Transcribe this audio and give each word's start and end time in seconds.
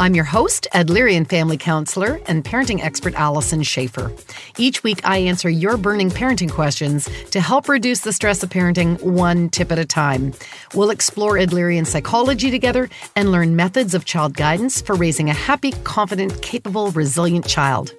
I'm 0.00 0.14
your 0.14 0.24
host, 0.24 0.68
Adlerian 0.72 1.28
family 1.28 1.56
counselor 1.56 2.20
and 2.26 2.44
parenting 2.44 2.80
expert 2.84 3.14
Alyson 3.14 3.62
Schafer. 3.62 4.16
Each 4.56 4.84
week, 4.84 5.00
I 5.02 5.18
answer 5.18 5.50
your 5.50 5.76
burning 5.76 6.10
parenting 6.10 6.52
questions 6.52 7.08
to 7.30 7.40
help 7.40 7.68
reduce 7.68 8.00
the 8.02 8.12
stress 8.12 8.44
of 8.44 8.50
parenting 8.50 9.02
one 9.02 9.48
tip 9.48 9.72
at 9.72 9.78
a 9.78 9.84
time. 9.84 10.34
We'll 10.72 10.90
explore 10.90 11.32
Adlerian 11.32 11.84
psychology 11.84 12.48
together 12.48 12.88
and 13.16 13.32
learn 13.32 13.56
methods 13.56 13.92
of 13.92 14.04
child 14.04 14.34
guidance 14.34 14.80
for 14.80 14.94
raising 14.94 15.30
a 15.30 15.34
happy, 15.34 15.72
confident, 15.82 16.42
capable, 16.42 16.92
resilient 16.92 17.48
child. 17.48 17.92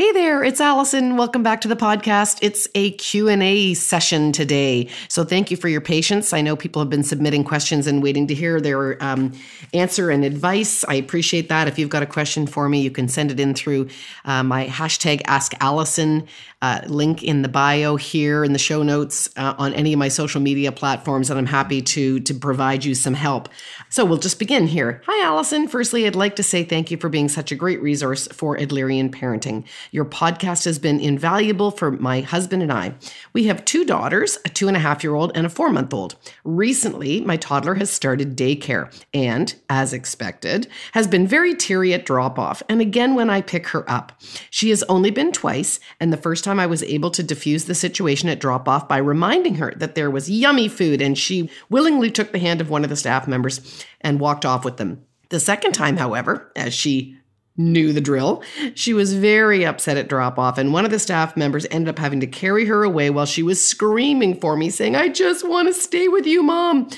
Hey 0.00 0.12
there, 0.12 0.42
it's 0.42 0.62
Alyson. 0.62 1.18
Welcome 1.18 1.42
back 1.42 1.60
to 1.60 1.68
the 1.68 1.76
podcast. 1.76 2.38
It's 2.40 2.66
a 2.74 2.92
Q&A 2.92 3.74
session 3.74 4.32
today. 4.32 4.88
So 5.08 5.24
thank 5.24 5.50
you 5.50 5.58
for 5.58 5.68
your 5.68 5.82
patience. 5.82 6.32
I 6.32 6.40
know 6.40 6.56
people 6.56 6.80
have 6.80 6.88
been 6.88 7.02
submitting 7.02 7.44
questions 7.44 7.86
and 7.86 8.02
waiting 8.02 8.26
to 8.28 8.34
hear 8.34 8.62
their 8.62 8.96
um, 9.04 9.34
answer 9.74 10.08
and 10.08 10.24
advice. 10.24 10.86
I 10.88 10.94
appreciate 10.94 11.50
that. 11.50 11.68
If 11.68 11.78
you've 11.78 11.90
got 11.90 12.02
a 12.02 12.06
question 12.06 12.46
for 12.46 12.66
me, 12.66 12.80
you 12.80 12.90
can 12.90 13.08
send 13.08 13.30
it 13.30 13.38
in 13.38 13.52
through 13.52 13.90
uh, 14.24 14.42
my 14.42 14.68
hashtag 14.68 15.20
Ask 15.26 15.52
Alyson 15.60 16.26
uh, 16.62 16.82
link 16.86 17.22
in 17.22 17.42
the 17.42 17.48
bio 17.48 17.96
here 17.96 18.44
in 18.44 18.52
the 18.52 18.58
show 18.58 18.82
notes 18.82 19.30
uh, 19.36 19.54
on 19.58 19.72
any 19.72 19.92
of 19.94 19.98
my 19.98 20.08
social 20.08 20.40
media 20.40 20.70
platforms, 20.70 21.30
and 21.30 21.38
I'm 21.38 21.46
happy 21.46 21.80
to 21.80 22.20
to 22.20 22.34
provide 22.34 22.84
you 22.84 22.94
some 22.94 23.14
help. 23.14 23.48
So 23.88 24.04
we'll 24.04 24.18
just 24.18 24.38
begin 24.38 24.66
here. 24.66 25.02
Hi, 25.06 25.26
Alyson. 25.26 25.68
Firstly, 25.68 26.06
I'd 26.06 26.14
like 26.14 26.36
to 26.36 26.42
say 26.42 26.62
thank 26.62 26.90
you 26.90 26.98
for 26.98 27.08
being 27.08 27.28
such 27.28 27.50
a 27.50 27.54
great 27.54 27.80
resource 27.80 28.28
for 28.28 28.58
Adlerian 28.58 29.10
parenting. 29.10 29.64
Your 29.90 30.04
podcast 30.04 30.64
has 30.64 30.78
been 30.78 31.00
invaluable 31.00 31.70
for 31.70 31.90
my 31.90 32.20
husband 32.20 32.62
and 32.62 32.72
I. 32.72 32.94
We 33.32 33.44
have 33.44 33.64
two 33.64 33.84
daughters, 33.84 34.38
a 34.44 34.48
two 34.48 34.68
and 34.68 34.76
a 34.76 34.80
half 34.80 35.02
year 35.02 35.14
old 35.14 35.32
and 35.34 35.46
a 35.46 35.50
four 35.50 35.70
month 35.70 35.92
old. 35.92 36.16
Recently, 36.44 37.20
my 37.20 37.36
toddler 37.36 37.74
has 37.74 37.90
started 37.90 38.36
daycare 38.36 38.92
and, 39.12 39.54
as 39.68 39.92
expected, 39.92 40.68
has 40.92 41.06
been 41.06 41.26
very 41.26 41.54
teary 41.54 41.92
at 41.92 42.06
drop 42.06 42.38
off 42.38 42.62
and 42.68 42.80
again 42.80 43.14
when 43.14 43.30
I 43.30 43.40
pick 43.40 43.68
her 43.68 43.88
up. 43.90 44.20
She 44.50 44.70
has 44.70 44.82
only 44.84 45.10
been 45.10 45.32
twice, 45.32 45.80
and 45.98 46.12
the 46.12 46.16
first 46.16 46.44
time 46.44 46.60
I 46.60 46.66
was 46.66 46.82
able 46.84 47.10
to 47.10 47.22
diffuse 47.22 47.64
the 47.64 47.74
situation 47.74 48.28
at 48.28 48.40
drop 48.40 48.68
off 48.68 48.88
by 48.88 48.98
reminding 48.98 49.56
her 49.56 49.72
that 49.76 49.94
there 49.94 50.10
was 50.10 50.30
yummy 50.30 50.68
food, 50.68 51.02
and 51.02 51.18
she 51.18 51.50
willingly 51.68 52.10
took 52.10 52.32
the 52.32 52.38
hand 52.38 52.60
of 52.60 52.70
one 52.70 52.84
of 52.84 52.90
the 52.90 52.96
staff 52.96 53.26
members 53.26 53.84
and 54.00 54.20
walked 54.20 54.44
off 54.44 54.64
with 54.64 54.76
them. 54.76 55.04
The 55.30 55.40
second 55.40 55.72
time, 55.72 55.96
however, 55.96 56.50
as 56.56 56.74
she 56.74 57.16
knew 57.60 57.92
the 57.92 58.00
drill. 58.00 58.42
She 58.74 58.92
was 58.94 59.14
very 59.14 59.64
upset 59.64 59.96
at 59.96 60.08
drop 60.08 60.38
off, 60.38 60.58
and 60.58 60.72
one 60.72 60.84
of 60.84 60.90
the 60.90 60.98
staff 60.98 61.36
members 61.36 61.66
ended 61.70 61.88
up 61.88 61.98
having 61.98 62.20
to 62.20 62.26
carry 62.26 62.64
her 62.64 62.82
away 62.82 63.10
while 63.10 63.26
she 63.26 63.42
was 63.42 63.64
screaming 63.64 64.40
for 64.40 64.56
me, 64.56 64.70
saying, 64.70 64.96
I 64.96 65.08
just 65.08 65.48
want 65.48 65.68
to 65.68 65.74
stay 65.74 66.08
with 66.08 66.26
you, 66.26 66.42
mom. 66.42 66.88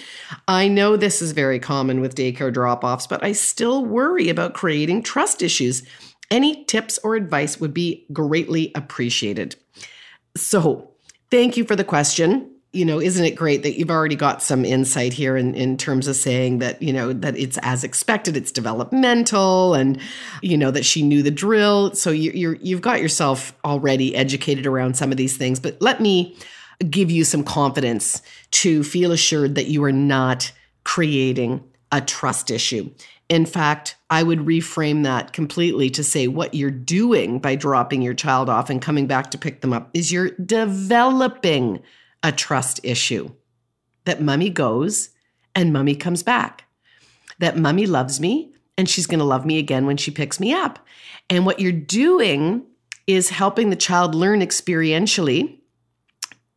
I 0.47 0.69
know 0.69 0.97
this 0.97 1.21
is 1.21 1.33
very 1.33 1.59
common 1.59 2.01
with 2.01 2.15
daycare 2.15 2.53
drop 2.53 2.85
offs, 2.85 3.07
but 3.07 3.23
I 3.25 3.33
still 3.33 3.85
worry 3.85 4.29
about 4.29 4.55
creating 4.55 5.03
trust 5.03 5.43
issues. 5.43 5.83
Any 6.31 6.65
tips 6.65 6.99
or 7.05 7.17
advice 7.17 7.61
would 7.61 7.75
be 7.75 8.07
greatly 8.13 8.73
appreciated. 8.75 9.57
So, 10.37 10.93
thank 11.31 11.57
you 11.57 11.65
for 11.65 11.77
the 11.77 11.85
question. 11.85 12.52
You 12.73 12.87
know, 12.87 13.01
isn't 13.01 13.25
it 13.25 13.33
great 13.37 13.63
that 13.65 13.79
you've 13.79 13.91
already 13.91 14.17
got 14.17 14.43
some 14.43 14.65
insight 14.65 15.13
here 15.13 15.37
in, 15.37 15.55
in 15.55 15.77
terms 15.77 16.09
of 16.09 16.17
saying 16.17 16.59
that, 16.61 16.81
you 16.81 16.91
know, 16.91 17.13
that 17.13 17.37
it's 17.37 17.59
as 17.61 17.85
expected, 17.85 18.35
it's 18.35 18.51
developmental, 18.51 19.75
and, 19.75 20.01
you 20.41 20.57
know, 20.57 20.71
that 20.71 20.87
she 20.87 21.03
knew 21.03 21.23
the 21.23 21.31
drill. 21.31 21.93
So 21.95 22.11
you, 22.11 22.31
you're, 22.33 22.55
you've 22.55 22.81
got 22.81 23.03
yourself 23.03 23.55
already 23.63 24.17
educated 24.17 24.67
around 24.67 24.97
some 24.97 25.11
of 25.11 25.19
these 25.19 25.37
things. 25.37 25.61
But 25.61 25.83
let 25.83 26.01
me 26.01 26.35
give 26.89 27.11
you 27.11 27.25
some 27.25 27.45
confidence 27.45 28.23
to 28.53 28.83
feel 28.83 29.13
assured 29.13 29.55
that 29.55 29.67
you 29.67 29.85
are 29.85 29.93
not 29.93 30.51
creating 30.85 31.63
a 31.93 32.01
trust 32.01 32.51
issue. 32.51 32.91
In 33.29 33.47
fact, 33.47 33.97
I 34.11 34.23
would 34.23 34.41
reframe 34.41 35.05
that 35.05 35.33
completely 35.33 35.91
to 35.91 36.03
say 36.03 36.27
what 36.27 36.55
you're 36.55 36.71
doing 36.71 37.39
by 37.39 37.55
dropping 37.55 38.03
your 38.03 38.15
child 38.15 38.49
off 38.49 38.69
and 38.69 38.81
coming 38.81 39.07
back 39.07 39.31
to 39.31 39.39
pick 39.39 39.61
them 39.61 39.73
up 39.73 39.91
is 39.95 40.11
you're 40.11 40.31
developing 40.31 41.83
a 42.23 42.33
trust 42.33 42.81
issue. 42.83 43.33
That 44.05 44.23
mummy 44.23 44.51
goes 44.51 45.11
and 45.55 45.73
mummy 45.73 45.95
comes 45.95 46.23
back. 46.23 46.65
That 47.39 47.57
mummy 47.57 47.87
loves 47.87 48.21
me 48.21 48.53
and 48.77 48.89
she's 48.89 49.07
going 49.07 49.19
to 49.21 49.25
love 49.25 49.45
me 49.45 49.59
again 49.59 49.87
when 49.87 49.97
she 49.97 50.11
picks 50.11 50.41
me 50.41 50.53
up. 50.53 50.79
And 51.29 51.47
what 51.47 51.61
you're 51.61 51.73
doing 51.73 52.65
is 53.07 53.31
helping 53.31 53.71
the 53.71 53.77
child 53.77 54.15
learn 54.15 54.41
experientially 54.41 55.59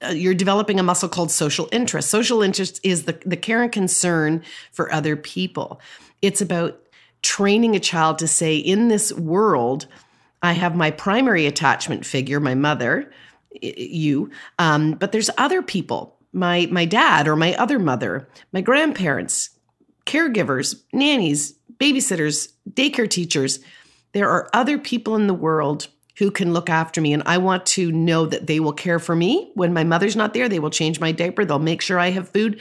uh, 0.04 0.10
you're 0.10 0.34
developing 0.34 0.80
a 0.80 0.84
muscle 0.84 1.10
called 1.10 1.32
social 1.32 1.70
interest. 1.72 2.10
Social 2.10 2.42
interest 2.42 2.80
is 2.84 3.04
the, 3.04 3.20
the 3.26 3.38
care 3.38 3.64
and 3.64 3.72
concern 3.72 4.44
for 4.72 4.92
other 4.92 5.16
people. 5.16 5.80
It's 6.22 6.42
about 6.42 6.82
training 7.22 7.76
a 7.76 7.80
child 7.80 8.20
to 8.20 8.28
say, 8.28 8.58
in 8.58 8.90
this 8.90 9.14
world, 9.14 9.88
I 10.42 10.52
have 10.54 10.76
my 10.76 10.92
primary 10.92 11.46
attachment 11.46 12.06
figure, 12.06 12.40
my 12.40 12.56
mother, 12.56 13.12
you, 13.62 14.30
um, 14.60 14.94
but 14.94 15.12
there's 15.12 15.30
other 15.38 15.62
people, 15.62 16.18
my 16.34 16.68
my 16.72 16.86
dad 16.86 17.28
or 17.28 17.36
my 17.36 17.56
other 17.56 17.80
mother, 17.80 18.28
my 18.52 18.62
grandparents, 18.62 19.52
caregivers, 20.06 20.82
nannies, 20.94 21.54
babysitters, 21.80 22.52
daycare 22.70 23.10
teachers. 23.10 23.60
There 24.14 24.30
are 24.30 24.50
other 24.54 24.78
people 24.78 25.16
in 25.16 25.28
the 25.28 25.34
world 25.34 25.88
who 26.18 26.32
can 26.32 26.54
look 26.54 26.70
after 26.70 27.02
me. 27.02 27.14
And 27.14 27.24
I 27.26 27.38
want 27.38 27.66
to 27.68 27.92
know 27.92 28.26
that 28.26 28.48
they 28.48 28.60
will 28.60 28.74
care 28.74 29.00
for 29.00 29.16
me 29.16 29.52
when 29.56 29.74
my 29.74 29.84
mother's 29.84 30.16
not 30.16 30.34
there. 30.34 30.48
They 30.48 30.60
will 30.60 30.70
change 30.70 31.00
my 31.00 31.12
diaper. 31.12 31.46
They'll 31.46 31.60
make 31.60 31.82
sure 31.82 32.00
I 32.00 32.12
have 32.12 32.30
food. 32.30 32.60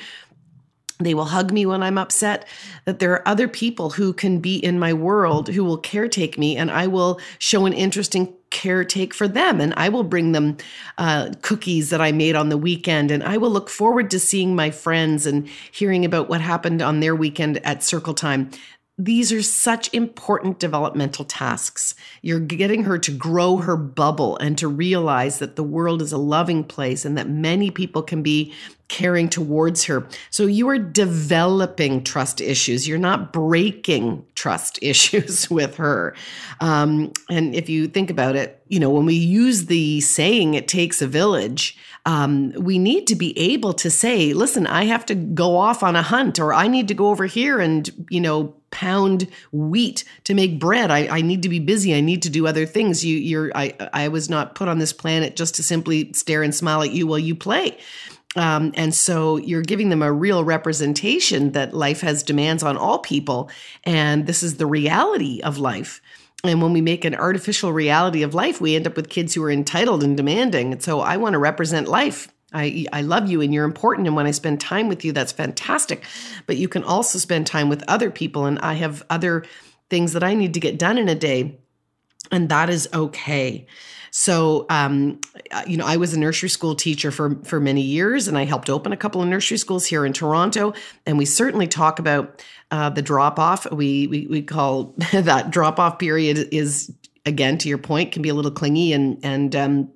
They 0.99 1.15
will 1.15 1.27
hug 1.27 1.53
me 1.53 1.67
when 1.67 1.83
I'm 1.83 1.99
upset. 1.99 2.47
That 2.85 2.99
there 2.99 3.13
are 3.13 3.29
other 3.29 3.49
people 3.49 3.91
who 3.91 4.13
can 4.13 4.41
be 4.41 4.57
in 4.57 4.79
my 4.79 4.93
world 4.93 5.49
who 5.49 5.65
will 5.65 5.81
caretake 5.81 6.39
me, 6.39 6.57
and 6.57 6.71
I 6.71 6.87
will 6.87 7.21
show 7.39 7.67
an 7.67 7.73
interesting 7.73 8.33
caretake 8.55 9.13
for 9.13 9.29
them. 9.29 9.61
And 9.61 9.75
I 9.77 9.89
will 9.89 10.05
bring 10.05 10.33
them 10.33 10.57
uh, 10.97 11.33
cookies 11.43 11.91
that 11.91 12.01
I 12.01 12.13
made 12.13 12.37
on 12.37 12.49
the 12.49 12.57
weekend. 12.57 13.11
And 13.11 13.23
I 13.23 13.37
will 13.37 13.51
look 13.51 13.69
forward 13.69 14.11
to 14.13 14.21
seeing 14.21 14.55
my 14.55 14.71
friends 14.71 15.27
and 15.27 15.49
hearing 15.71 16.05
about 16.05 16.29
what 16.29 16.41
happened 16.41 16.81
on 16.81 17.01
their 17.01 17.15
weekend 17.15 17.59
at 17.67 17.83
circle 17.83 18.15
time 18.15 18.51
these 18.97 19.33
are 19.33 19.43
such 19.43 19.93
important 19.93 20.61
developmental 20.61 21.25
tasks. 21.25 21.97
You're 22.23 22.39
getting 22.39 22.85
her 22.85 22.97
to 22.99 23.11
grow 23.11 23.57
her 23.57 23.77
bubble 23.77 24.37
and 24.39 24.57
to 24.59 24.69
realize 24.69 25.41
that 25.41 25.57
the 25.57 25.65
world 25.65 26.01
is 26.01 26.13
a 26.13 26.19
loving 26.19 26.63
place 26.63 27.05
and 27.05 27.19
that 27.19 27.29
many 27.29 27.73
people 27.73 28.03
can 28.03 28.23
be 28.23 28.53
caring 28.87 29.29
towards 29.29 29.85
her. 29.85 30.07
So 30.31 30.47
you 30.47 30.69
are 30.69 30.79
developing 30.79 32.05
trust 32.05 32.41
issues. 32.41 32.87
You're 32.87 32.99
not 32.99 33.33
breaking 33.33 34.25
trust 34.37 34.79
issues 34.83 35.51
with 35.51 35.77
her. 35.77 36.15
Um, 36.61 37.13
and 37.29 37.53
if 37.55 37.69
you 37.69 37.89
think 37.89 38.11
about 38.11 38.37
it, 38.37 38.63
you 38.69 38.79
know, 38.79 38.91
when 38.91 39.07
we 39.07 39.15
use 39.15 39.67
the 39.67 40.01
saying, 40.03 40.55
it 40.55 40.69
takes 40.69 41.03
a 41.03 41.09
village, 41.09 41.77
um, 42.07 42.53
we 42.53 42.79
need 42.79 43.07
to 43.09 43.17
be 43.17 43.37
able 43.39 43.73
to 43.75 43.91
say, 43.91 44.35
listen, 44.35 44.67
I 44.67 44.85
have 44.85 45.07
to 45.07 45.15
go 45.15 45.57
off 45.57 45.83
on 45.83 45.97
a 45.97 46.03
hunt, 46.03 46.39
or 46.39 46.53
I 46.53 46.69
need 46.69 46.89
to 46.89 46.95
go 46.95 47.09
over 47.09 47.25
here 47.25 47.61
and, 47.61 47.91
you 48.11 48.21
know, 48.21 48.55
pound 48.75 49.29
wheat 49.53 50.05
to 50.25 50.35
make 50.35 50.59
bread. 50.59 50.91
I, 50.91 51.07
I 51.07 51.21
need 51.23 51.43
to 51.45 51.49
be 51.49 51.61
busy. 51.61 51.95
I 51.95 52.01
need 52.01 52.23
to 52.23 52.31
do 52.31 52.47
other 52.47 52.67
things. 52.67 53.05
You, 53.05 53.17
you're, 53.17 53.51
I, 53.55 53.73
I 53.95 54.09
was 54.09 54.29
not 54.29 54.55
put 54.55 54.69
on 54.69 54.79
this 54.79 54.93
planet 54.93 55.37
just 55.37 55.55
to 55.55 55.63
simply 55.63 56.13
stare 56.13 56.43
and 56.43 56.55
smile 56.55 56.83
at 56.83 56.91
you 56.91 57.07
while 57.07 57.19
you 57.19 57.35
play. 57.35 57.79
Um, 58.37 58.73
and 58.75 58.93
so 58.93 59.37
you're 59.37 59.63
giving 59.63 59.91
them 59.91 60.03
a 60.03 60.13
real 60.13 60.45
representation 60.45 61.53
that 61.53 61.73
life 61.73 62.01
has 62.01 62.23
demands 62.23 62.63
on 62.63 62.77
all 62.77 62.99
people. 62.99 63.49
And 63.85 64.27
this 64.27 64.43
is 64.43 64.57
the 64.57 64.67
reality 64.67 65.41
of 65.43 65.59
life. 65.59 66.03
And 66.43 66.61
when 66.61 66.73
we 66.73 66.81
make 66.81 67.05
an 67.05 67.15
artificial 67.15 67.73
reality 67.73 68.23
of 68.23 68.35
life, 68.35 68.61
we 68.61 68.77
end 68.77 68.87
up 68.87 68.97
with 68.97 69.09
kids 69.09 69.35
who 69.35 69.43
are 69.45 69.51
entitled 69.51 70.03
and 70.03 70.17
demanding. 70.17 70.73
And 70.73 70.83
so 70.83 71.01
I 71.01 71.17
want 71.17 71.35
to 71.35 71.39
represent 71.39 71.89
life. 71.89 72.29
I, 72.55 72.87
I 72.93 73.03
love 73.03 73.29
you 73.29 73.41
and 73.41 73.53
you're 73.53 73.65
important. 73.65 74.07
And 74.07 74.17
when 74.17 74.27
I 74.27 74.31
spend 74.31 74.61
time 74.61 74.89
with 74.89 75.05
you, 75.05 75.13
that's 75.13 75.33
fantastic. 75.33 76.05
But 76.47 76.57
you 76.57 76.69
can 76.69 76.85
also 76.85 77.19
spend 77.19 77.47
time 77.47 77.69
with 77.69 77.83
other 77.89 78.11
people. 78.11 78.47
And 78.47 78.59
I 78.61 78.75
have 78.75 79.05
other 79.11 79.45
things 79.91 80.13
that 80.13 80.23
I 80.23 80.35
need 80.35 80.55
to 80.55 80.61
get 80.61 80.79
done 80.79 80.99
in 80.99 81.09
a 81.09 81.15
day. 81.15 81.59
And 82.31 82.49
that 82.49 82.71
is 82.71 82.89
okay. 82.95 83.67
So, 84.17 84.65
um, 84.71 85.21
uh, 85.51 85.65
you 85.67 85.77
know, 85.77 85.85
I 85.85 85.97
was 85.97 86.15
a 86.15 86.19
nursery 86.19 86.49
school 86.49 86.77
teacher 86.77 87.11
for 87.11 87.37
for 87.43 87.59
many 87.59 87.81
years, 87.81 88.29
and 88.29 88.39
I 88.39 88.45
helped 88.45 88.71
open 88.71 88.93
a 88.93 88.97
couple 88.97 89.21
of 89.21 89.27
nursery 89.27 89.59
schools 89.59 89.87
here 89.87 90.07
in 90.07 90.13
Toronto. 90.13 90.73
And 91.05 91.19
we 91.19 91.25
certainly 91.25 91.67
talk 91.67 91.99
about 91.99 92.41
uh, 92.71 92.91
the 92.91 93.03
drop 93.03 93.41
off. 93.41 93.69
We, 93.73 94.07
we 94.07 94.29
we 94.29 94.41
call 94.41 94.95
that 95.13 95.51
drop 95.51 95.81
off 95.81 95.99
period 95.99 96.49
is 96.53 96.93
again 97.27 97.59
to 97.59 97.69
your 97.69 97.79
point 97.79 98.13
can 98.13 98.23
be 98.23 98.29
a 98.29 98.35
little 98.35 98.53
clingy 98.53 98.93
and 98.93 99.19
and 99.25 99.57
um, 99.57 99.91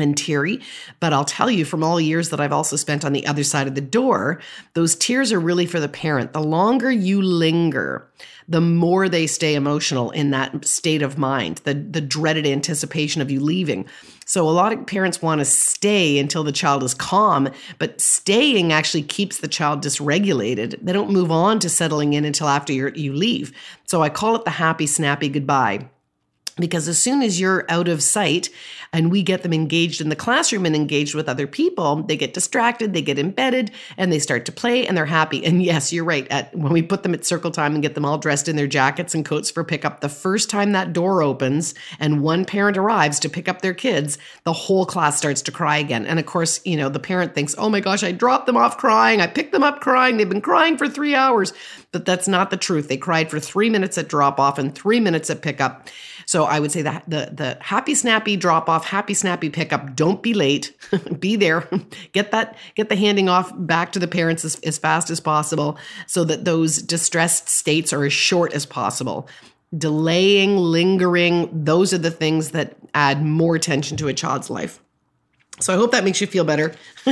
and 0.00 0.16
teary. 0.16 0.60
But 0.98 1.12
I'll 1.12 1.24
tell 1.24 1.50
you 1.50 1.64
from 1.64 1.84
all 1.84 2.00
years 2.00 2.30
that 2.30 2.40
I've 2.40 2.52
also 2.52 2.76
spent 2.76 3.04
on 3.04 3.12
the 3.12 3.26
other 3.26 3.44
side 3.44 3.66
of 3.66 3.74
the 3.74 3.80
door, 3.80 4.40
those 4.74 4.94
tears 4.96 5.32
are 5.32 5.40
really 5.40 5.66
for 5.66 5.80
the 5.80 5.88
parent. 5.88 6.32
The 6.32 6.42
longer 6.42 6.90
you 6.90 7.22
linger, 7.22 8.08
the 8.48 8.60
more 8.60 9.08
they 9.08 9.26
stay 9.26 9.54
emotional 9.54 10.10
in 10.10 10.30
that 10.30 10.64
state 10.64 11.02
of 11.02 11.16
mind, 11.18 11.58
the, 11.58 11.74
the 11.74 12.00
dreaded 12.00 12.46
anticipation 12.46 13.22
of 13.22 13.30
you 13.30 13.38
leaving. 13.40 13.86
So 14.26 14.48
a 14.48 14.50
lot 14.50 14.72
of 14.72 14.86
parents 14.86 15.22
want 15.22 15.40
to 15.40 15.44
stay 15.44 16.18
until 16.18 16.44
the 16.44 16.52
child 16.52 16.82
is 16.82 16.94
calm, 16.94 17.48
but 17.78 18.00
staying 18.00 18.72
actually 18.72 19.02
keeps 19.02 19.38
the 19.38 19.48
child 19.48 19.82
dysregulated. 19.82 20.78
They 20.82 20.92
don't 20.92 21.10
move 21.10 21.30
on 21.30 21.58
to 21.60 21.68
settling 21.68 22.12
in 22.12 22.24
until 22.24 22.48
after 22.48 22.72
you 22.72 23.12
leave. 23.12 23.52
So 23.86 24.02
I 24.02 24.08
call 24.08 24.36
it 24.36 24.44
the 24.44 24.50
happy, 24.50 24.86
snappy 24.86 25.28
goodbye 25.28 25.88
because 26.56 26.88
as 26.88 26.98
soon 26.98 27.22
as 27.22 27.40
you're 27.40 27.64
out 27.68 27.88
of 27.88 28.02
sight 28.02 28.50
and 28.92 29.10
we 29.10 29.22
get 29.22 29.42
them 29.42 29.52
engaged 29.52 30.00
in 30.00 30.08
the 30.08 30.16
classroom 30.16 30.66
and 30.66 30.74
engaged 30.74 31.14
with 31.14 31.28
other 31.28 31.46
people, 31.46 32.02
they 32.02 32.16
get 32.16 32.34
distracted, 32.34 32.92
they 32.92 33.02
get 33.02 33.18
embedded, 33.18 33.70
and 33.96 34.12
they 34.12 34.18
start 34.18 34.44
to 34.46 34.52
play 34.52 34.86
and 34.86 34.96
they're 34.96 35.06
happy. 35.06 35.44
And 35.44 35.62
yes, 35.62 35.92
you're 35.92 36.04
right. 36.04 36.26
At 36.30 36.54
when 36.56 36.72
we 36.72 36.82
put 36.82 37.02
them 37.02 37.14
at 37.14 37.24
circle 37.24 37.50
time 37.50 37.74
and 37.74 37.82
get 37.82 37.94
them 37.94 38.04
all 38.04 38.18
dressed 38.18 38.48
in 38.48 38.56
their 38.56 38.66
jackets 38.66 39.14
and 39.14 39.24
coats 39.24 39.50
for 39.50 39.64
pickup, 39.64 40.00
the 40.00 40.08
first 40.08 40.50
time 40.50 40.72
that 40.72 40.92
door 40.92 41.22
opens 41.22 41.74
and 41.98 42.22
one 42.22 42.44
parent 42.44 42.76
arrives 42.76 43.20
to 43.20 43.28
pick 43.28 43.48
up 43.48 43.62
their 43.62 43.74
kids, 43.74 44.18
the 44.44 44.52
whole 44.52 44.84
class 44.86 45.16
starts 45.16 45.42
to 45.42 45.52
cry 45.52 45.76
again. 45.78 46.06
And 46.06 46.18
of 46.18 46.26
course, 46.26 46.60
you 46.64 46.76
know, 46.76 46.88
the 46.88 46.98
parent 46.98 47.34
thinks, 47.34 47.54
"Oh 47.58 47.68
my 47.68 47.80
gosh, 47.80 48.02
I 48.02 48.12
dropped 48.12 48.46
them 48.46 48.56
off 48.56 48.76
crying. 48.76 49.20
I 49.20 49.26
picked 49.26 49.52
them 49.52 49.62
up 49.62 49.80
crying. 49.80 50.16
They've 50.16 50.28
been 50.28 50.40
crying 50.40 50.76
for 50.76 50.88
3 50.88 51.14
hours." 51.14 51.52
But 51.92 52.04
that's 52.04 52.28
not 52.28 52.50
the 52.50 52.56
truth. 52.56 52.88
They 52.88 52.96
cried 52.96 53.30
for 53.30 53.40
3 53.40 53.68
minutes 53.68 53.98
at 53.98 54.08
drop 54.08 54.38
off 54.38 54.58
and 54.58 54.74
3 54.74 55.00
minutes 55.00 55.30
at 55.30 55.42
pickup. 55.42 55.88
So 56.30 56.44
I 56.44 56.60
would 56.60 56.70
say 56.70 56.82
that 56.82 57.02
the 57.08 57.28
the 57.32 57.58
happy 57.60 57.92
snappy 57.92 58.36
drop 58.36 58.68
off, 58.68 58.84
happy 58.84 59.14
snappy 59.14 59.50
pickup. 59.50 59.96
Don't 59.96 60.22
be 60.22 60.32
late. 60.32 60.72
be 61.18 61.34
there. 61.34 61.68
get 62.12 62.30
that 62.30 62.56
get 62.76 62.88
the 62.88 62.94
handing 62.94 63.28
off 63.28 63.50
back 63.56 63.90
to 63.90 63.98
the 63.98 64.06
parents 64.06 64.44
as, 64.44 64.54
as 64.60 64.78
fast 64.78 65.10
as 65.10 65.18
possible, 65.18 65.76
so 66.06 66.22
that 66.22 66.44
those 66.44 66.82
distressed 66.82 67.48
states 67.48 67.92
are 67.92 68.04
as 68.04 68.12
short 68.12 68.52
as 68.52 68.64
possible. 68.64 69.26
Delaying, 69.76 70.56
lingering, 70.56 71.64
those 71.64 71.92
are 71.92 71.98
the 71.98 72.12
things 72.12 72.52
that 72.52 72.76
add 72.94 73.24
more 73.24 73.58
tension 73.58 73.96
to 73.96 74.06
a 74.06 74.14
child's 74.14 74.50
life. 74.50 74.80
So 75.58 75.74
I 75.74 75.76
hope 75.76 75.90
that 75.90 76.04
makes 76.04 76.20
you 76.20 76.28
feel 76.28 76.44
better. 76.44 76.76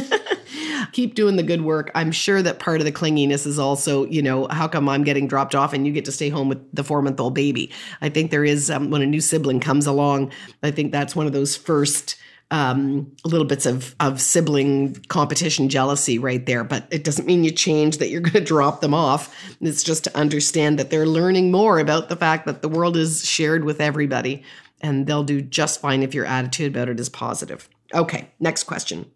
Keep 0.92 1.14
doing 1.14 1.36
the 1.36 1.42
good 1.42 1.62
work. 1.62 1.90
I'm 1.94 2.12
sure 2.12 2.42
that 2.42 2.58
part 2.58 2.80
of 2.80 2.84
the 2.84 2.92
clinginess 2.92 3.46
is 3.46 3.58
also, 3.58 4.04
you 4.06 4.22
know, 4.22 4.46
how 4.50 4.68
come 4.68 4.88
I'm 4.88 5.04
getting 5.04 5.26
dropped 5.26 5.54
off 5.54 5.72
and 5.72 5.86
you 5.86 5.92
get 5.92 6.04
to 6.06 6.12
stay 6.12 6.28
home 6.28 6.48
with 6.48 6.74
the 6.74 6.84
four 6.84 7.02
month 7.02 7.20
old 7.20 7.34
baby? 7.34 7.70
I 8.00 8.08
think 8.08 8.30
there 8.30 8.44
is, 8.44 8.70
um, 8.70 8.90
when 8.90 9.02
a 9.02 9.06
new 9.06 9.20
sibling 9.20 9.60
comes 9.60 9.86
along, 9.86 10.32
I 10.62 10.70
think 10.70 10.92
that's 10.92 11.16
one 11.16 11.26
of 11.26 11.32
those 11.32 11.56
first 11.56 12.16
um, 12.50 13.14
little 13.24 13.46
bits 13.46 13.66
of, 13.66 13.94
of 14.00 14.20
sibling 14.20 14.94
competition 15.08 15.68
jealousy 15.68 16.18
right 16.18 16.44
there. 16.46 16.64
But 16.64 16.86
it 16.90 17.04
doesn't 17.04 17.26
mean 17.26 17.44
you 17.44 17.50
change 17.50 17.98
that 17.98 18.08
you're 18.08 18.20
going 18.20 18.32
to 18.32 18.40
drop 18.40 18.80
them 18.80 18.94
off. 18.94 19.34
It's 19.60 19.82
just 19.82 20.04
to 20.04 20.16
understand 20.16 20.78
that 20.78 20.90
they're 20.90 21.06
learning 21.06 21.50
more 21.50 21.78
about 21.78 22.08
the 22.08 22.16
fact 22.16 22.46
that 22.46 22.62
the 22.62 22.68
world 22.68 22.96
is 22.96 23.26
shared 23.28 23.64
with 23.64 23.80
everybody 23.80 24.42
and 24.80 25.06
they'll 25.06 25.24
do 25.24 25.40
just 25.42 25.80
fine 25.80 26.02
if 26.02 26.14
your 26.14 26.24
attitude 26.24 26.74
about 26.74 26.88
it 26.88 27.00
is 27.00 27.08
positive. 27.08 27.68
Okay, 27.92 28.30
next 28.38 28.64
question. 28.64 29.10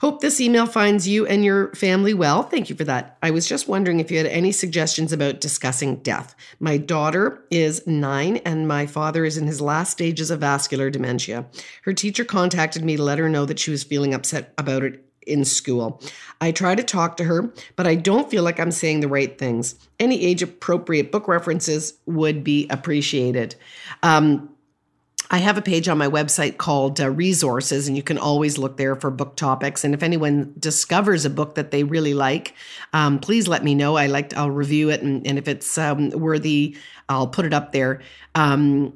Hope 0.00 0.22
this 0.22 0.40
email 0.40 0.66
finds 0.66 1.06
you 1.06 1.26
and 1.26 1.44
your 1.44 1.74
family 1.74 2.14
well. 2.14 2.42
Thank 2.42 2.70
you 2.70 2.76
for 2.76 2.84
that. 2.84 3.18
I 3.22 3.30
was 3.30 3.46
just 3.46 3.68
wondering 3.68 4.00
if 4.00 4.10
you 4.10 4.16
had 4.16 4.26
any 4.26 4.50
suggestions 4.50 5.12
about 5.12 5.42
discussing 5.42 5.96
death. 5.96 6.34
My 6.58 6.78
daughter 6.78 7.44
is 7.50 7.86
nine 7.86 8.38
and 8.38 8.66
my 8.66 8.86
father 8.86 9.26
is 9.26 9.36
in 9.36 9.46
his 9.46 9.60
last 9.60 9.92
stages 9.92 10.30
of 10.30 10.40
vascular 10.40 10.88
dementia. 10.88 11.44
Her 11.82 11.92
teacher 11.92 12.24
contacted 12.24 12.82
me 12.82 12.96
to 12.96 13.02
let 13.02 13.18
her 13.18 13.28
know 13.28 13.44
that 13.44 13.58
she 13.58 13.70
was 13.70 13.84
feeling 13.84 14.14
upset 14.14 14.54
about 14.56 14.84
it 14.84 15.04
in 15.26 15.44
school. 15.44 16.02
I 16.40 16.50
try 16.50 16.74
to 16.74 16.82
talk 16.82 17.18
to 17.18 17.24
her, 17.24 17.52
but 17.76 17.86
I 17.86 17.94
don't 17.94 18.30
feel 18.30 18.42
like 18.42 18.58
I'm 18.58 18.70
saying 18.70 19.00
the 19.00 19.08
right 19.08 19.36
things. 19.38 19.74
Any 19.98 20.24
age 20.24 20.42
appropriate 20.42 21.12
book 21.12 21.28
references 21.28 21.92
would 22.06 22.42
be 22.42 22.66
appreciated. 22.70 23.54
Um, 24.02 24.48
I 25.32 25.38
have 25.38 25.56
a 25.56 25.62
page 25.62 25.88
on 25.88 25.96
my 25.96 26.08
website 26.08 26.56
called 26.56 27.00
uh, 27.00 27.08
resources, 27.08 27.86
and 27.86 27.96
you 27.96 28.02
can 28.02 28.18
always 28.18 28.58
look 28.58 28.76
there 28.76 28.96
for 28.96 29.10
book 29.10 29.36
topics. 29.36 29.84
And 29.84 29.94
if 29.94 30.02
anyone 30.02 30.52
discovers 30.58 31.24
a 31.24 31.30
book 31.30 31.54
that 31.54 31.70
they 31.70 31.84
really 31.84 32.14
like, 32.14 32.54
um, 32.92 33.20
please 33.20 33.46
let 33.46 33.62
me 33.62 33.76
know. 33.76 33.96
I 33.96 34.08
like 34.08 34.36
I'll 34.36 34.50
review 34.50 34.90
it, 34.90 35.02
and, 35.02 35.24
and 35.26 35.38
if 35.38 35.46
it's 35.46 35.78
um, 35.78 36.10
worthy, 36.10 36.76
I'll 37.08 37.28
put 37.28 37.44
it 37.44 37.54
up 37.54 37.70
there. 37.70 38.00
Um, 38.34 38.92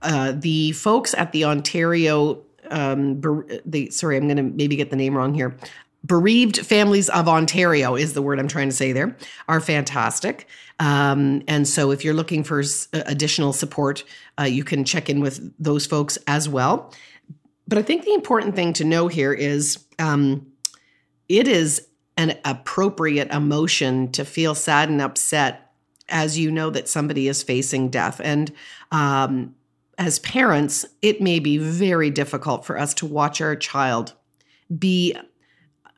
uh, 0.00 0.32
the 0.32 0.72
folks 0.72 1.14
at 1.14 1.32
the 1.32 1.44
Ontario, 1.44 2.42
um, 2.70 3.20
the 3.66 3.90
sorry, 3.90 4.16
I'm 4.16 4.26
going 4.26 4.38
to 4.38 4.42
maybe 4.42 4.76
get 4.76 4.88
the 4.88 4.96
name 4.96 5.14
wrong 5.14 5.34
here. 5.34 5.56
Bereaved 6.04 6.58
Families 6.58 7.08
of 7.08 7.28
Ontario 7.28 7.94
is 7.94 8.12
the 8.12 8.22
word 8.22 8.38
I'm 8.38 8.48
trying 8.48 8.68
to 8.68 8.74
say 8.76 8.92
there, 8.92 9.16
are 9.48 9.60
fantastic. 9.60 10.46
Um, 10.78 11.42
and 11.48 11.66
so 11.66 11.90
if 11.90 12.04
you're 12.04 12.14
looking 12.14 12.44
for 12.44 12.60
s- 12.60 12.88
additional 12.92 13.52
support, 13.52 14.04
uh, 14.38 14.44
you 14.44 14.64
can 14.64 14.84
check 14.84 15.08
in 15.08 15.20
with 15.20 15.52
those 15.58 15.86
folks 15.86 16.18
as 16.26 16.48
well. 16.48 16.92
But 17.66 17.78
I 17.78 17.82
think 17.82 18.04
the 18.04 18.12
important 18.12 18.54
thing 18.54 18.72
to 18.74 18.84
know 18.84 19.08
here 19.08 19.32
is 19.32 19.82
um, 19.98 20.46
it 21.28 21.48
is 21.48 21.88
an 22.16 22.38
appropriate 22.44 23.30
emotion 23.30 24.12
to 24.12 24.24
feel 24.24 24.54
sad 24.54 24.88
and 24.88 25.00
upset 25.00 25.72
as 26.08 26.38
you 26.38 26.50
know 26.50 26.70
that 26.70 26.88
somebody 26.88 27.28
is 27.28 27.42
facing 27.42 27.88
death. 27.88 28.20
And 28.22 28.52
um, 28.92 29.54
as 29.96 30.18
parents, 30.18 30.84
it 31.00 31.20
may 31.20 31.38
be 31.38 31.56
very 31.56 32.10
difficult 32.10 32.64
for 32.64 32.78
us 32.78 32.92
to 32.94 33.06
watch 33.06 33.40
our 33.40 33.56
child 33.56 34.12
be 34.78 35.16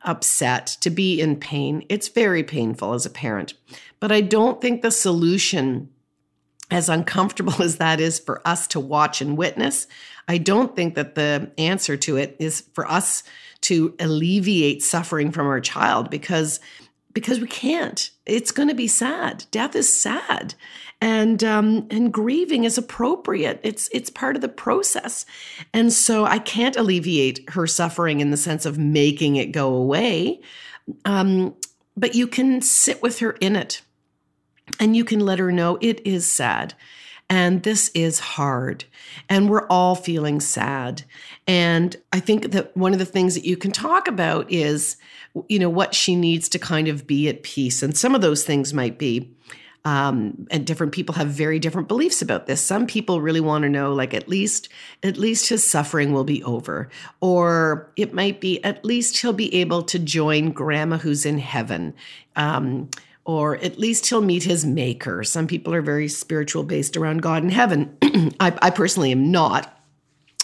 upset, 0.07 0.77
to 0.81 0.89
be 0.89 1.21
in 1.21 1.35
pain. 1.35 1.85
It's 1.89 2.07
very 2.07 2.43
painful 2.43 2.93
as 2.93 3.05
a 3.05 3.11
parent. 3.11 3.53
But 3.99 4.11
I 4.11 4.21
don't 4.21 4.61
think 4.61 4.81
the 4.81 4.91
solution, 4.91 5.89
as 6.71 6.89
uncomfortable 6.89 7.53
as 7.61 7.77
that 7.77 7.99
is 7.99 8.19
for 8.19 8.41
us 8.47 8.67
to 8.67 8.79
watch 8.79 9.21
and 9.21 9.37
witness, 9.37 9.87
I 10.27 10.37
don't 10.37 10.75
think 10.75 10.95
that 10.95 11.15
the 11.15 11.51
answer 11.57 11.97
to 11.97 12.17
it 12.17 12.35
is 12.39 12.61
for 12.73 12.89
us 12.89 13.23
to 13.61 13.95
alleviate 13.99 14.83
suffering 14.83 15.31
from 15.31 15.47
our 15.47 15.61
child 15.61 16.09
because 16.09 16.59
because 17.13 17.39
we 17.39 17.47
can't. 17.47 18.11
It's 18.27 18.51
going 18.51 18.69
to 18.69 18.75
be 18.75 18.87
sad. 18.87 19.45
Death 19.49 19.75
is 19.75 19.99
sad 19.99 20.53
and 20.99 21.43
um, 21.43 21.87
and 21.91 22.11
grieving 22.11 22.63
is 22.63 22.77
appropriate. 22.77 23.59
It's 23.63 23.89
it's 23.93 24.09
part 24.09 24.35
of 24.35 24.41
the 24.41 24.49
process, 24.49 25.25
and 25.73 25.93
so 25.93 26.25
I 26.25 26.39
can't 26.39 26.75
alleviate 26.75 27.49
her 27.51 27.67
suffering 27.67 28.19
in 28.19 28.31
the 28.31 28.37
sense 28.37 28.65
of 28.65 28.77
making 28.77 29.35
it 29.35 29.51
go 29.51 29.73
away, 29.73 30.41
um, 31.05 31.55
but 31.95 32.15
you 32.15 32.27
can 32.27 32.61
sit 32.61 33.01
with 33.03 33.19
her 33.19 33.31
in 33.41 33.55
it, 33.55 33.81
and 34.79 34.95
you 34.95 35.05
can 35.05 35.19
let 35.19 35.39
her 35.39 35.51
know 35.51 35.77
it 35.81 36.05
is 36.05 36.31
sad, 36.31 36.73
And 37.29 37.63
this 37.63 37.89
is 37.93 38.19
hard. 38.19 38.85
And 39.27 39.49
we're 39.49 39.67
all 39.67 39.95
feeling 39.95 40.39
sad. 40.39 41.03
And 41.45 41.95
I 42.13 42.19
think 42.19 42.51
that 42.51 42.75
one 42.75 42.93
of 42.93 42.99
the 42.99 43.05
things 43.05 43.35
that 43.35 43.45
you 43.45 43.57
can 43.57 43.71
talk 43.71 44.07
about 44.07 44.49
is, 44.51 44.95
you 45.49 45.59
know, 45.59 45.69
what 45.69 45.93
she 45.93 46.15
needs 46.15 46.47
to 46.49 46.59
kind 46.59 46.87
of 46.87 47.05
be 47.05 47.27
at 47.27 47.43
peace. 47.43 47.83
And 47.83 47.97
some 47.97 48.15
of 48.15 48.21
those 48.21 48.43
things 48.43 48.73
might 48.73 48.97
be, 48.97 49.35
um, 49.87 50.45
and 50.51 50.67
different 50.67 50.91
people 50.91 51.15
have 51.15 51.29
very 51.29 51.59
different 51.59 51.87
beliefs 51.87 52.21
about 52.21 52.45
this. 52.45 52.59
Some 52.59 52.87
people 52.87 53.21
really 53.21 53.39
want 53.39 53.61
to 53.61 53.69
know, 53.69 53.93
like 53.93 54.13
at 54.13 54.27
least, 54.27 54.67
at 55.01 55.15
least 55.15 55.47
his 55.47 55.63
suffering 55.63 56.11
will 56.11 56.25
be 56.25 56.43
over, 56.43 56.89
or 57.21 57.89
it 57.95 58.13
might 58.13 58.41
be 58.41 58.61
at 58.65 58.83
least 58.83 59.17
he'll 59.19 59.31
be 59.31 59.55
able 59.55 59.81
to 59.83 59.97
join 59.97 60.51
Grandma 60.51 60.97
who's 60.97 61.25
in 61.25 61.37
heaven. 61.37 61.93
Um, 62.35 62.89
or 63.23 63.55
at 63.57 63.79
least 63.79 64.07
he'll 64.07 64.21
meet 64.21 64.43
his 64.43 64.65
maker. 64.65 65.23
Some 65.23 65.47
people 65.47 65.73
are 65.73 65.81
very 65.81 66.09
spiritual 66.09 66.63
based 66.63 66.97
around 66.97 67.21
God 67.21 67.43
and 67.43 67.51
heaven. 67.51 67.97
I, 68.41 68.57
I, 68.61 68.69
personally 68.71 69.13
am 69.13 69.31
not. 69.31 69.76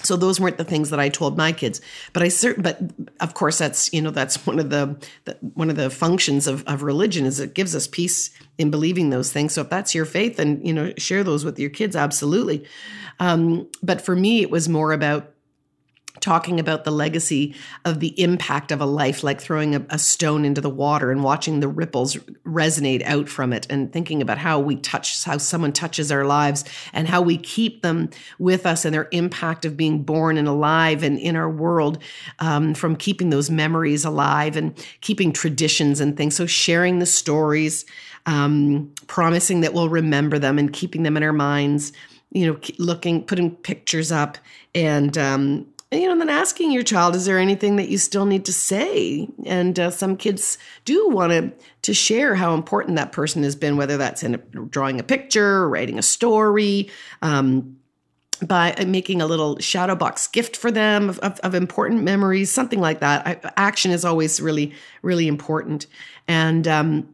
So 0.04 0.16
those 0.16 0.40
weren't 0.40 0.58
the 0.58 0.64
things 0.64 0.90
that 0.90 1.00
I 1.00 1.10
told 1.10 1.38
my 1.38 1.52
kids, 1.52 1.82
but 2.12 2.24
I 2.24 2.28
certain, 2.28 2.64
but 2.64 2.80
of 3.20 3.34
course 3.34 3.58
that's 3.58 3.92
you 3.94 4.02
know 4.02 4.12
that's 4.12 4.46
one 4.46 4.60
of 4.60 4.70
the, 4.70 4.98
the, 5.26 5.38
one 5.54 5.70
of 5.70 5.76
the 5.76 5.90
functions 5.90 6.48
of, 6.48 6.64
of 6.68 6.84
religion 6.84 7.26
is 7.26 7.40
it 7.40 7.54
gives 7.54 7.76
us 7.76 7.88
peace 7.88 8.30
in 8.58 8.70
believing 8.70 9.10
those 9.10 9.32
things. 9.32 9.54
So 9.54 9.62
if 9.62 9.70
that's 9.70 9.96
your 9.96 10.06
faith, 10.06 10.38
then 10.38 10.62
you 10.64 10.74
know 10.74 10.94
share 10.98 11.24
those 11.24 11.46
with 11.46 11.60
your 11.60 11.70
kids 11.70 11.96
absolutely. 11.96 12.66
Um, 13.20 13.70
but 13.82 14.02
for 14.02 14.16
me, 14.16 14.42
it 14.42 14.50
was 14.50 14.68
more 14.68 14.92
about 14.92 15.33
talking 16.24 16.58
about 16.58 16.86
the 16.86 16.92
legacy 16.92 17.54
of 17.84 18.00
the 18.00 18.20
impact 18.20 18.72
of 18.72 18.80
a 18.80 18.86
life, 18.86 19.24
like 19.24 19.42
throwing 19.42 19.76
a, 19.76 19.86
a, 19.90 20.00
stone 20.00 20.46
into 20.46 20.62
the 20.62 20.70
water 20.70 21.12
and 21.12 21.22
watching 21.22 21.60
the 21.60 21.68
ripples 21.68 22.16
resonate 22.46 23.04
out 23.04 23.28
from 23.28 23.52
it, 23.52 23.68
and 23.70 23.92
thinking 23.92 24.22
about 24.22 24.38
how 24.38 24.58
we 24.58 24.78
touch, 24.78 25.22
how 25.26 25.38
someone 25.38 25.74
touches 25.74 26.14
our 26.14 26.24
lives, 26.24 26.64
and 26.94 27.10
how 27.10 27.22
we 27.22 27.38
keep 27.38 27.82
them 27.82 28.10
with 28.40 28.66
us 28.66 28.86
and 28.86 28.94
their 28.94 29.10
impact 29.12 29.66
of 29.66 29.76
being 29.76 30.02
born 30.02 30.38
and 30.38 30.48
alive 30.48 31.04
and 31.04 31.20
in 31.20 31.36
our 31.36 31.50
world 31.50 32.02
um, 32.40 32.74
from 32.74 32.96
keeping 32.96 33.30
those 33.30 33.50
memories 33.50 34.06
alive 34.06 34.56
and 34.56 34.74
keeping 35.02 35.34
traditions 35.34 36.00
and 36.00 36.16
things. 36.16 36.38
So, 36.38 36.46
sharing 36.46 37.00
the 37.00 37.06
stories, 37.06 37.86
um, 38.26 38.94
promising 39.08 39.60
that 39.60 39.74
we'll 39.74 39.90
remember 39.90 40.40
them 40.40 40.58
and 40.58 40.72
keeping 40.72 41.04
them 41.04 41.18
in 41.18 41.24
our 41.24 41.34
minds 41.34 41.92
you 42.34 42.48
know, 42.48 42.60
looking, 42.80 43.24
putting 43.24 43.56
pictures 43.56 44.12
up 44.12 44.40
and 44.74 45.18
um, 45.18 45.68
you 45.94 46.06
know, 46.06 46.14
and 46.14 46.22
then 46.22 46.30
asking 46.30 46.72
your 46.72 46.84
child, 46.84 47.16
is 47.16 47.26
there 47.26 47.40
anything 47.40 47.76
that 47.78 47.90
you 47.90 47.98
still 47.98 48.26
need 48.26 48.46
to 48.46 48.54
say? 48.54 49.28
And 49.46 49.80
uh, 49.80 49.92
some 49.92 50.18
kids 50.18 50.58
do 50.86 51.10
want 51.10 51.32
to 51.32 51.52
to 51.84 51.94
share 51.94 52.36
how 52.36 52.54
important 52.54 52.96
that 52.96 53.12
person 53.12 53.44
has 53.44 53.56
been, 53.56 53.76
whether 53.76 53.98
that's 53.98 54.24
in 54.24 54.36
a, 54.36 54.38
drawing 54.38 55.00
a 55.00 55.04
picture, 55.04 55.68
writing 55.68 56.00
a 56.00 56.02
story, 56.02 56.90
um, 57.22 57.78
by 58.42 58.74
making 58.88 59.22
a 59.22 59.26
little 59.26 59.60
shadow 59.60 59.96
box 59.96 60.28
gift 60.28 60.56
for 60.56 60.72
them 60.72 61.10
of, 61.10 61.20
of, 61.20 61.40
of 61.42 61.56
important 61.56 62.04
memories, 62.04 62.50
something 62.50 62.80
like 62.80 63.00
that. 63.02 63.28
I, 63.28 63.52
action 63.58 63.92
is 63.92 64.06
always 64.06 64.40
really, 64.40 64.74
really 65.02 65.28
important, 65.28 65.88
and 66.28 66.68
um, 66.68 67.14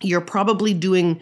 you're 0.00 0.20
probably 0.20 0.74
doing 0.74 1.20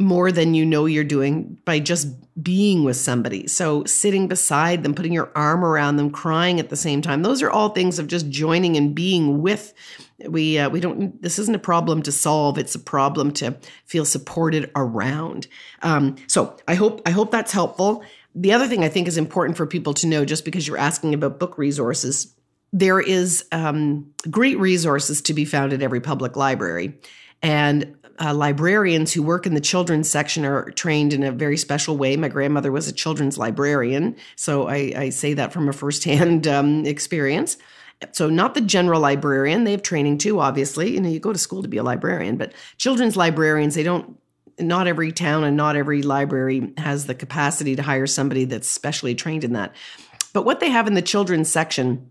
more 0.00 0.32
than 0.32 0.54
you 0.54 0.64
know 0.64 0.86
you're 0.86 1.04
doing 1.04 1.58
by 1.66 1.78
just 1.78 2.08
being 2.42 2.84
with 2.84 2.96
somebody. 2.96 3.46
So, 3.46 3.84
sitting 3.84 4.28
beside 4.28 4.82
them, 4.82 4.94
putting 4.94 5.12
your 5.12 5.30
arm 5.36 5.62
around 5.62 5.96
them, 5.96 6.10
crying 6.10 6.58
at 6.58 6.70
the 6.70 6.76
same 6.76 7.02
time. 7.02 7.22
Those 7.22 7.42
are 7.42 7.50
all 7.50 7.68
things 7.68 7.98
of 7.98 8.06
just 8.06 8.30
joining 8.30 8.76
and 8.76 8.94
being 8.94 9.42
with. 9.42 9.74
We 10.26 10.58
uh, 10.58 10.70
we 10.70 10.80
don't. 10.80 11.20
This 11.20 11.38
isn't 11.38 11.54
a 11.54 11.60
problem 11.60 12.02
to 12.02 12.12
solve. 12.12 12.56
It's 12.56 12.74
a 12.74 12.80
problem 12.80 13.30
to 13.34 13.56
feel 13.84 14.06
supported 14.06 14.70
around. 14.74 15.46
Um, 15.82 16.16
so, 16.26 16.56
I 16.66 16.74
hope 16.74 17.02
I 17.04 17.10
hope 17.10 17.30
that's 17.30 17.52
helpful. 17.52 18.02
The 18.34 18.52
other 18.52 18.68
thing 18.68 18.82
I 18.82 18.88
think 18.88 19.06
is 19.06 19.18
important 19.18 19.58
for 19.58 19.66
people 19.66 19.92
to 19.94 20.06
know, 20.06 20.24
just 20.24 20.46
because 20.46 20.66
you're 20.66 20.78
asking 20.78 21.12
about 21.12 21.38
book 21.38 21.58
resources, 21.58 22.34
there 22.72 23.00
is 23.00 23.44
um, 23.52 24.10
great 24.30 24.58
resources 24.58 25.20
to 25.22 25.34
be 25.34 25.44
found 25.44 25.74
at 25.74 25.82
every 25.82 26.00
public 26.00 26.36
library. 26.36 26.98
And 27.42 27.96
uh, 28.20 28.34
librarians 28.34 29.12
who 29.12 29.22
work 29.22 29.46
in 29.46 29.54
the 29.54 29.60
children's 29.60 30.10
section 30.10 30.44
are 30.44 30.70
trained 30.72 31.12
in 31.12 31.22
a 31.22 31.32
very 31.32 31.56
special 31.56 31.96
way. 31.96 32.16
My 32.16 32.28
grandmother 32.28 32.70
was 32.70 32.86
a 32.86 32.92
children's 32.92 33.38
librarian, 33.38 34.16
so 34.36 34.68
I, 34.68 34.92
I 34.96 35.10
say 35.10 35.34
that 35.34 35.52
from 35.52 35.68
a 35.68 35.72
firsthand 35.72 36.46
um, 36.48 36.84
experience. 36.84 37.56
So, 38.12 38.30
not 38.30 38.54
the 38.54 38.60
general 38.60 39.00
librarian, 39.00 39.64
they 39.64 39.72
have 39.72 39.82
training 39.82 40.18
too, 40.18 40.40
obviously. 40.40 40.94
You 40.94 41.00
know, 41.00 41.08
you 41.08 41.20
go 41.20 41.32
to 41.32 41.38
school 41.38 41.62
to 41.62 41.68
be 41.68 41.76
a 41.76 41.82
librarian, 41.82 42.36
but 42.36 42.52
children's 42.78 43.16
librarians, 43.16 43.74
they 43.74 43.82
don't, 43.82 44.16
not 44.58 44.86
every 44.86 45.12
town 45.12 45.44
and 45.44 45.56
not 45.56 45.76
every 45.76 46.02
library 46.02 46.72
has 46.78 47.06
the 47.06 47.14
capacity 47.14 47.76
to 47.76 47.82
hire 47.82 48.06
somebody 48.06 48.44
that's 48.44 48.68
specially 48.68 49.14
trained 49.14 49.44
in 49.44 49.52
that. 49.54 49.74
But 50.32 50.44
what 50.44 50.60
they 50.60 50.70
have 50.70 50.86
in 50.86 50.94
the 50.94 51.02
children's 51.02 51.50
section 51.50 52.09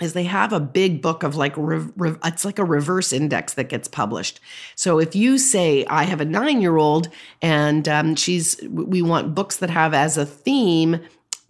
is 0.00 0.12
they 0.12 0.24
have 0.24 0.52
a 0.52 0.60
big 0.60 1.02
book 1.02 1.22
of 1.22 1.36
like 1.36 1.54
re, 1.56 1.84
re, 1.96 2.14
it's 2.24 2.44
like 2.44 2.58
a 2.58 2.64
reverse 2.64 3.12
index 3.12 3.54
that 3.54 3.68
gets 3.68 3.88
published. 3.88 4.40
So 4.74 4.98
if 4.98 5.14
you 5.14 5.38
say 5.38 5.84
i 5.86 6.04
have 6.04 6.20
a 6.20 6.24
nine 6.24 6.60
year 6.60 6.76
old 6.76 7.08
and 7.42 7.88
um, 7.88 8.14
she's 8.14 8.60
we 8.68 9.02
want 9.02 9.34
books 9.34 9.56
that 9.56 9.70
have 9.70 9.94
as 9.94 10.16
a 10.16 10.26
theme 10.26 11.00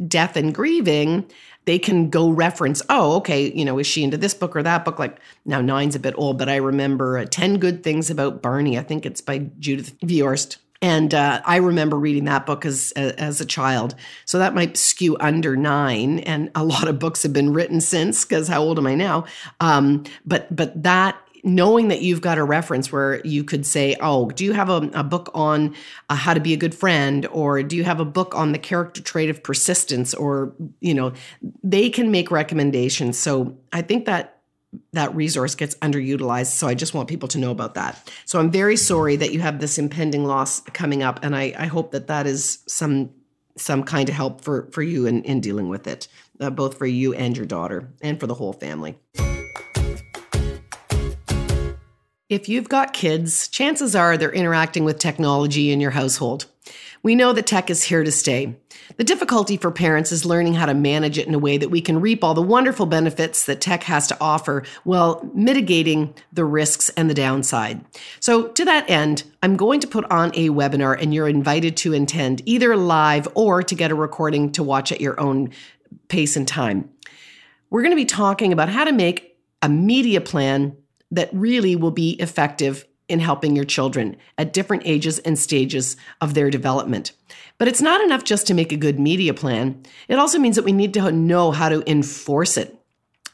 death 0.07 0.37
and 0.37 0.55
grieving 0.55 1.28
they 1.64 1.78
can 1.78 2.09
go 2.09 2.31
reference 2.31 2.81
oh 2.88 3.17
okay 3.17 3.52
you 3.52 3.64
know 3.64 3.78
is 3.78 3.87
she 3.87 4.05
into 4.05 4.17
this 4.17 4.35
book 4.35 4.57
or 4.57 4.62
that 4.62 4.85
book? 4.85 4.99
Like 4.99 5.19
now 5.45 5.61
nine's 5.61 5.95
a 5.95 6.00
bit 6.00 6.14
old 6.17 6.38
but 6.38 6.49
i 6.49 6.57
remember 6.57 7.19
uh, 7.19 7.26
10 7.28 7.59
good 7.59 7.83
things 7.83 8.11
about 8.11 8.43
barney. 8.43 8.78
I 8.78 8.83
think 8.83 9.05
it's 9.05 9.21
by 9.21 9.50
judith 9.59 9.99
viorst 10.00 10.59
and 10.81 11.13
uh, 11.13 11.41
I 11.45 11.57
remember 11.57 11.97
reading 11.99 12.25
that 12.25 12.47
book 12.47 12.65
as 12.65 12.93
as 12.93 13.41
a 13.41 13.47
child, 13.47 13.95
so 14.25 14.39
that 14.39 14.55
might 14.55 14.77
skew 14.77 15.17
under 15.19 15.57
nine. 15.57 16.21
And 16.21 16.51
a 16.55 16.65
lot 16.65 16.87
of 16.87 16.99
books 16.99 17.23
have 17.25 17.33
been 17.33 17.53
written 17.53 17.81
since, 17.81 18.25
because 18.25 18.49
how 18.49 18.63
old 18.63 18.79
am 18.79 18.87
I 18.87 18.95
now? 18.95 19.25
Um, 19.61 20.05
but 20.25 20.55
but 20.55 20.81
that 20.83 21.17
knowing 21.45 21.89
that 21.89 22.03
you've 22.03 22.21
got 22.21 22.39
a 22.39 22.45
reference 22.45 22.93
where 22.93 23.21
you 23.25 23.43
could 23.43 23.67
say, 23.67 23.97
"Oh, 24.01 24.31
do 24.31 24.45
you 24.45 24.53
have 24.53 24.71
a, 24.71 24.89
a 24.95 25.03
book 25.03 25.31
on 25.35 25.75
uh, 26.09 26.15
how 26.15 26.35
to 26.35 26.41
be 26.41 26.53
a 26.53 26.57
good 26.57 26.75
friend?" 26.75 27.27
or 27.27 27.63
"Do 27.63 27.77
you 27.77 27.85
have 27.85 27.99
a 27.99 28.05
book 28.05 28.35
on 28.37 28.53
the 28.53 28.59
character 28.59 29.03
trait 29.03 29.31
of 29.31 29.43
persistence?" 29.43 30.15
or 30.15 30.53
you 30.81 30.95
know, 30.95 31.13
they 31.65 31.91
can 31.91 32.13
make 32.13 32.31
recommendations. 32.31 33.19
So 33.19 33.57
I 33.73 33.83
think 33.83 34.05
that 34.07 34.38
that 34.93 35.15
resource 35.15 35.55
gets 35.55 35.75
underutilized. 35.77 36.53
So 36.53 36.67
I 36.67 36.75
just 36.75 36.95
want 36.95 37.09
people 37.09 37.29
to 37.29 37.39
know 37.39 37.51
about 37.51 37.75
that. 37.75 38.11
So 38.25 38.39
I'm 38.39 38.51
very 38.51 38.77
sorry 38.77 39.17
that 39.17 39.33
you 39.33 39.41
have 39.41 39.61
this 39.61 39.79
impending 39.79 40.25
loss 40.25 40.61
coming 40.61 41.03
up, 41.03 41.21
and 41.23 41.35
I, 41.35 41.55
I 41.59 41.67
hope 41.67 41.93
that 41.93 42.09
that 42.09 42.27
is 42.27 42.61
some 42.67 43.11
some 43.57 43.83
kind 43.83 44.09
of 44.09 44.15
help 44.15 44.41
for 44.41 44.69
for 44.71 44.83
you 44.83 45.07
in, 45.07 45.23
in 45.25 45.41
dealing 45.41 45.69
with 45.69 45.87
it, 45.87 46.09
uh, 46.41 46.51
both 46.51 46.79
for 46.79 46.87
you 46.87 47.15
and 47.15 47.37
your 47.37 47.47
daughter, 47.47 47.89
and 48.03 48.21
for 48.21 48.27
the 48.27 48.35
whole 48.35 48.53
family. 48.53 48.99
If 52.29 52.47
you've 52.47 52.69
got 52.69 52.93
kids, 52.93 53.49
chances 53.49 53.97
are 53.97 54.19
they're 54.19 54.31
interacting 54.31 54.85
with 54.85 54.99
technology 54.99 55.73
in 55.73 55.81
your 55.81 55.93
household. 55.93 56.45
We 57.02 57.14
know 57.14 57.33
that 57.33 57.47
tech 57.47 57.71
is 57.71 57.85
here 57.85 58.02
to 58.02 58.11
stay. 58.11 58.57
The 58.97 59.05
difficulty 59.05 59.57
for 59.57 59.71
parents 59.71 60.11
is 60.12 60.25
learning 60.25 60.55
how 60.55 60.67
to 60.67 60.75
manage 60.75 61.19
it 61.19 61.26
in 61.26 61.35
a 61.35 61.38
way 61.38 61.57
that 61.57 61.69
we 61.69 61.81
can 61.81 62.00
reap 62.00 62.25
all 62.25 62.35
the 62.35 62.43
wonderful 62.43 62.87
benefits 62.87 63.45
that 63.47 63.61
tech 63.61 63.85
has 63.85 64.07
to 64.09 64.17
offer 64.21 64.64
while 64.85 65.28
mitigating 65.35 66.14
the 66.33 66.45
risks 66.45 66.88
and 66.90 67.09
the 67.09 67.14
downside. 67.14 67.85
So, 68.21 68.49
to 68.49 68.64
that 68.64 68.88
end, 68.90 69.25
I'm 69.43 69.57
going 69.57 69.81
to 69.81 69.87
put 69.87 70.11
on 70.11 70.33
a 70.35 70.49
webinar 70.50 71.00
and 71.00 71.14
you're 71.14 71.28
invited 71.28 71.76
to 71.78 71.95
attend 71.95 72.43
either 72.47 72.76
live 72.76 73.28
or 73.35 73.62
to 73.62 73.75
get 73.75 73.90
a 73.90 73.95
recording 73.95 74.50
to 74.52 74.62
watch 74.62 74.90
at 74.90 75.00
your 75.00 75.19
own 75.21 75.50
pace 76.09 76.37
and 76.37 76.47
time. 76.47 76.90
We're 77.71 77.83
going 77.83 77.93
to 77.93 77.97
be 77.97 78.05
talking 78.05 78.52
about 78.52 78.69
how 78.69 78.85
to 78.85 78.93
make 78.93 79.37
a 79.62 79.69
media 79.69 80.21
plan 80.21 80.76
that 81.11 81.31
really 81.33 81.76
will 81.76 81.90
be 81.90 82.12
effective 82.12 82.87
in 83.09 83.21
helping 83.21 83.57
your 83.57 83.65
children 83.65 84.17
at 84.37 84.53
different 84.53 84.83
ages 84.85 85.19
and 85.21 85.38
stages 85.38 85.97
of 86.21 86.35
their 86.35 86.50
development. 86.50 87.12
But 87.59 87.69
it's 87.69 87.83
not 87.83 88.00
enough 88.00 88.25
just 88.25 88.47
to 88.47 88.55
make 88.55 88.73
a 88.73 88.77
good 88.77 89.00
media 89.00 89.35
plan. 89.35 89.83
It 90.09 90.19
also 90.19 90.38
means 90.38 90.57
that 90.57 90.65
we 90.65 90.73
need 90.73 90.95
to 90.95 91.11
know 91.11 91.50
how 91.50 91.69
to 91.69 91.88
enforce 91.91 92.57
it. 92.57 92.75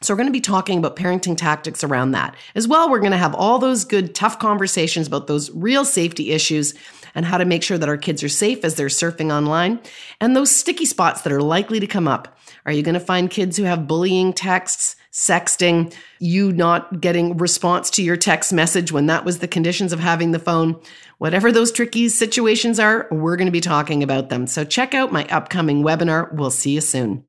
So, 0.00 0.12
we're 0.12 0.18
going 0.18 0.28
to 0.28 0.32
be 0.32 0.40
talking 0.40 0.78
about 0.78 0.96
parenting 0.96 1.36
tactics 1.36 1.82
around 1.82 2.10
that. 2.10 2.36
As 2.54 2.68
well, 2.68 2.90
we're 2.90 2.98
going 2.98 3.12
to 3.12 3.16
have 3.16 3.34
all 3.34 3.58
those 3.58 3.86
good, 3.86 4.14
tough 4.14 4.38
conversations 4.38 5.06
about 5.06 5.28
those 5.28 5.50
real 5.52 5.86
safety 5.86 6.32
issues 6.32 6.74
and 7.14 7.24
how 7.24 7.38
to 7.38 7.46
make 7.46 7.62
sure 7.62 7.78
that 7.78 7.88
our 7.88 7.96
kids 7.96 8.22
are 8.22 8.28
safe 8.28 8.64
as 8.64 8.74
they're 8.74 8.88
surfing 8.88 9.32
online 9.32 9.80
and 10.20 10.36
those 10.36 10.54
sticky 10.54 10.84
spots 10.84 11.22
that 11.22 11.32
are 11.32 11.40
likely 11.40 11.80
to 11.80 11.86
come 11.86 12.06
up. 12.06 12.36
Are 12.66 12.72
you 12.72 12.82
going 12.82 12.94
to 12.94 13.00
find 13.00 13.30
kids 13.30 13.56
who 13.56 13.64
have 13.64 13.86
bullying 13.86 14.34
texts? 14.34 14.96
Sexting, 15.14 15.94
you 16.18 16.52
not 16.52 17.00
getting 17.00 17.36
response 17.36 17.88
to 17.88 18.02
your 18.02 18.16
text 18.16 18.52
message 18.52 18.90
when 18.90 19.06
that 19.06 19.24
was 19.24 19.38
the 19.38 19.48
conditions 19.48 19.92
of 19.92 20.00
having 20.00 20.32
the 20.32 20.40
phone. 20.40 20.78
Whatever 21.18 21.52
those 21.52 21.70
tricky 21.70 22.08
situations 22.08 22.80
are, 22.80 23.06
we're 23.12 23.36
going 23.36 23.46
to 23.46 23.52
be 23.52 23.60
talking 23.60 24.02
about 24.02 24.28
them. 24.28 24.48
So 24.48 24.64
check 24.64 24.92
out 24.92 25.12
my 25.12 25.24
upcoming 25.26 25.84
webinar. 25.84 26.34
We'll 26.34 26.50
see 26.50 26.72
you 26.72 26.80
soon. 26.80 27.24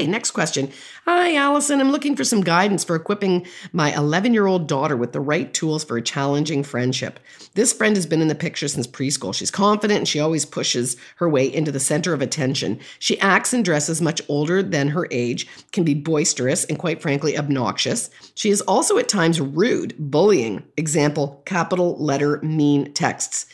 Okay, 0.00 0.08
next 0.08 0.30
question. 0.30 0.72
Hi, 1.04 1.34
Alyson. 1.34 1.78
I'm 1.78 1.92
looking 1.92 2.16
for 2.16 2.24
some 2.24 2.40
guidance 2.40 2.84
for 2.84 2.96
equipping 2.96 3.46
my 3.74 3.94
11 3.94 4.32
year 4.32 4.46
old 4.46 4.66
daughter 4.66 4.96
with 4.96 5.12
the 5.12 5.20
right 5.20 5.52
tools 5.52 5.84
for 5.84 5.98
a 5.98 6.02
challenging 6.02 6.62
friendship. 6.62 7.20
This 7.52 7.74
friend 7.74 7.94
has 7.96 8.06
been 8.06 8.22
in 8.22 8.28
the 8.28 8.34
picture 8.34 8.66
since 8.66 8.86
preschool. 8.86 9.34
She's 9.34 9.50
confident 9.50 9.98
and 9.98 10.08
she 10.08 10.18
always 10.18 10.46
pushes 10.46 10.96
her 11.16 11.28
way 11.28 11.52
into 11.52 11.70
the 11.70 11.78
center 11.78 12.14
of 12.14 12.22
attention. 12.22 12.80
She 12.98 13.20
acts 13.20 13.52
and 13.52 13.62
dresses 13.62 14.00
much 14.00 14.22
older 14.26 14.62
than 14.62 14.88
her 14.88 15.06
age, 15.10 15.46
can 15.70 15.84
be 15.84 15.92
boisterous 15.92 16.64
and 16.64 16.78
quite 16.78 17.02
frankly 17.02 17.36
obnoxious. 17.36 18.08
She 18.34 18.48
is 18.48 18.62
also 18.62 18.96
at 18.96 19.06
times 19.06 19.38
rude, 19.38 19.94
bullying. 19.98 20.64
Example, 20.78 21.42
capital 21.44 22.02
letter 22.02 22.40
mean 22.40 22.94
texts 22.94 23.44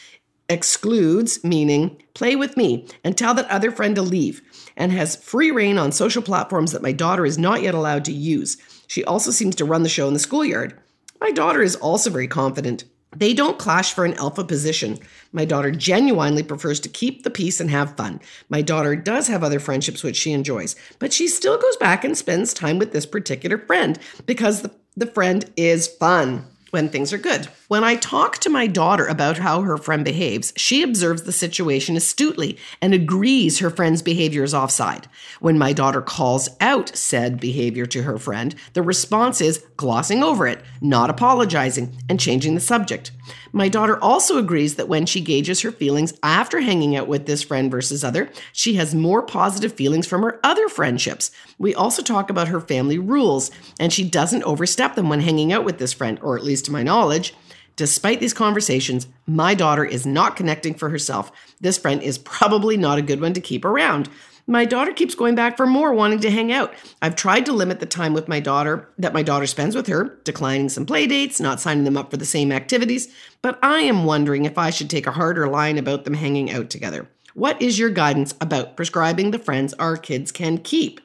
excludes, 0.48 1.42
meaning 1.44 2.00
play 2.14 2.36
with 2.36 2.56
me 2.56 2.86
and 3.04 3.16
tell 3.16 3.34
that 3.34 3.50
other 3.50 3.70
friend 3.70 3.96
to 3.96 4.02
leave, 4.02 4.42
and 4.76 4.92
has 4.92 5.16
free 5.16 5.50
reign 5.50 5.78
on 5.78 5.92
social 5.92 6.22
platforms 6.22 6.72
that 6.72 6.82
my 6.82 6.92
daughter 6.92 7.26
is 7.26 7.38
not 7.38 7.62
yet 7.62 7.74
allowed 7.74 8.04
to 8.04 8.12
use. 8.12 8.56
She 8.86 9.04
also 9.04 9.30
seems 9.30 9.56
to 9.56 9.64
run 9.64 9.82
the 9.82 9.88
show 9.88 10.06
in 10.06 10.14
the 10.14 10.20
schoolyard. 10.20 10.78
My 11.20 11.30
daughter 11.30 11.62
is 11.62 11.76
also 11.76 12.10
very 12.10 12.28
confident. 12.28 12.84
They 13.14 13.32
don't 13.32 13.58
clash 13.58 13.94
for 13.94 14.04
an 14.04 14.14
alpha 14.14 14.44
position. 14.44 14.98
My 15.32 15.46
daughter 15.46 15.70
genuinely 15.70 16.42
prefers 16.42 16.80
to 16.80 16.88
keep 16.88 17.22
the 17.22 17.30
peace 17.30 17.60
and 17.60 17.70
have 17.70 17.96
fun. 17.96 18.20
My 18.50 18.60
daughter 18.60 18.94
does 18.94 19.28
have 19.28 19.42
other 19.42 19.58
friendships 19.58 20.02
which 20.02 20.16
she 20.16 20.32
enjoys, 20.32 20.76
but 20.98 21.12
she 21.12 21.26
still 21.26 21.56
goes 21.56 21.76
back 21.78 22.04
and 22.04 22.16
spends 22.16 22.52
time 22.52 22.78
with 22.78 22.92
this 22.92 23.06
particular 23.06 23.56
friend 23.56 23.98
because 24.26 24.60
the, 24.60 24.70
the 24.96 25.06
friend 25.06 25.50
is 25.56 25.88
fun 25.88 26.44
when 26.76 26.90
things 26.90 27.10
are 27.10 27.16
good. 27.16 27.48
When 27.68 27.84
I 27.84 27.96
talk 27.96 28.36
to 28.40 28.50
my 28.50 28.66
daughter 28.66 29.06
about 29.06 29.38
how 29.38 29.62
her 29.62 29.78
friend 29.78 30.04
behaves, 30.04 30.52
she 30.58 30.82
observes 30.82 31.22
the 31.22 31.32
situation 31.32 31.96
astutely 31.96 32.58
and 32.82 32.92
agrees 32.92 33.60
her 33.60 33.70
friend's 33.70 34.02
behavior 34.02 34.44
is 34.44 34.52
offside. 34.52 35.08
When 35.40 35.56
my 35.56 35.72
daughter 35.72 36.02
calls 36.02 36.50
out 36.60 36.94
said 36.94 37.40
behavior 37.40 37.86
to 37.86 38.02
her 38.02 38.18
friend, 38.18 38.54
the 38.74 38.82
response 38.82 39.40
is 39.40 39.64
glossing 39.78 40.22
over 40.22 40.46
it, 40.46 40.60
not 40.82 41.08
apologizing, 41.08 41.96
and 42.10 42.20
changing 42.20 42.54
the 42.54 42.60
subject. 42.60 43.10
My 43.52 43.68
daughter 43.68 44.02
also 44.02 44.38
agrees 44.38 44.76
that 44.76 44.88
when 44.88 45.06
she 45.06 45.20
gauges 45.20 45.60
her 45.62 45.72
feelings 45.72 46.14
after 46.22 46.60
hanging 46.60 46.96
out 46.96 47.08
with 47.08 47.26
this 47.26 47.42
friend 47.42 47.70
versus 47.70 48.04
other, 48.04 48.30
she 48.52 48.74
has 48.74 48.94
more 48.94 49.22
positive 49.22 49.72
feelings 49.72 50.06
from 50.06 50.22
her 50.22 50.40
other 50.44 50.68
friendships. 50.68 51.30
We 51.58 51.74
also 51.74 52.02
talk 52.02 52.30
about 52.30 52.48
her 52.48 52.60
family 52.60 52.98
rules, 52.98 53.50
and 53.80 53.92
she 53.92 54.08
doesn't 54.08 54.44
overstep 54.44 54.94
them 54.94 55.08
when 55.08 55.20
hanging 55.20 55.52
out 55.52 55.64
with 55.64 55.78
this 55.78 55.92
friend, 55.92 56.18
or 56.22 56.36
at 56.36 56.44
least 56.44 56.66
to 56.66 56.72
my 56.72 56.82
knowledge. 56.82 57.34
Despite 57.76 58.20
these 58.20 58.32
conversations, 58.32 59.06
my 59.26 59.54
daughter 59.54 59.84
is 59.84 60.06
not 60.06 60.34
connecting 60.34 60.72
for 60.72 60.88
herself. 60.88 61.30
This 61.60 61.76
friend 61.76 62.02
is 62.02 62.16
probably 62.16 62.78
not 62.78 62.98
a 62.98 63.02
good 63.02 63.20
one 63.20 63.34
to 63.34 63.40
keep 63.40 63.66
around. 63.66 64.08
My 64.48 64.64
daughter 64.64 64.92
keeps 64.92 65.16
going 65.16 65.34
back 65.34 65.56
for 65.56 65.66
more, 65.66 65.92
wanting 65.92 66.20
to 66.20 66.30
hang 66.30 66.52
out. 66.52 66.72
I've 67.02 67.16
tried 67.16 67.46
to 67.46 67.52
limit 67.52 67.80
the 67.80 67.86
time 67.86 68.14
with 68.14 68.28
my 68.28 68.38
daughter 68.38 68.88
that 68.96 69.12
my 69.12 69.24
daughter 69.24 69.46
spends 69.46 69.74
with 69.74 69.88
her, 69.88 70.20
declining 70.22 70.68
some 70.68 70.86
play 70.86 71.08
dates, 71.08 71.40
not 71.40 71.60
signing 71.60 71.82
them 71.82 71.96
up 71.96 72.12
for 72.12 72.16
the 72.16 72.24
same 72.24 72.52
activities, 72.52 73.12
but 73.42 73.58
I 73.60 73.80
am 73.80 74.04
wondering 74.04 74.44
if 74.44 74.56
I 74.56 74.70
should 74.70 74.88
take 74.88 75.08
a 75.08 75.12
harder 75.12 75.48
line 75.48 75.78
about 75.78 76.04
them 76.04 76.14
hanging 76.14 76.52
out 76.52 76.70
together. 76.70 77.08
What 77.34 77.60
is 77.60 77.80
your 77.80 77.90
guidance 77.90 78.34
about 78.40 78.76
prescribing 78.76 79.32
the 79.32 79.40
friends 79.40 79.74
our 79.74 79.96
kids 79.96 80.30
can 80.30 80.58
keep? 80.58 81.00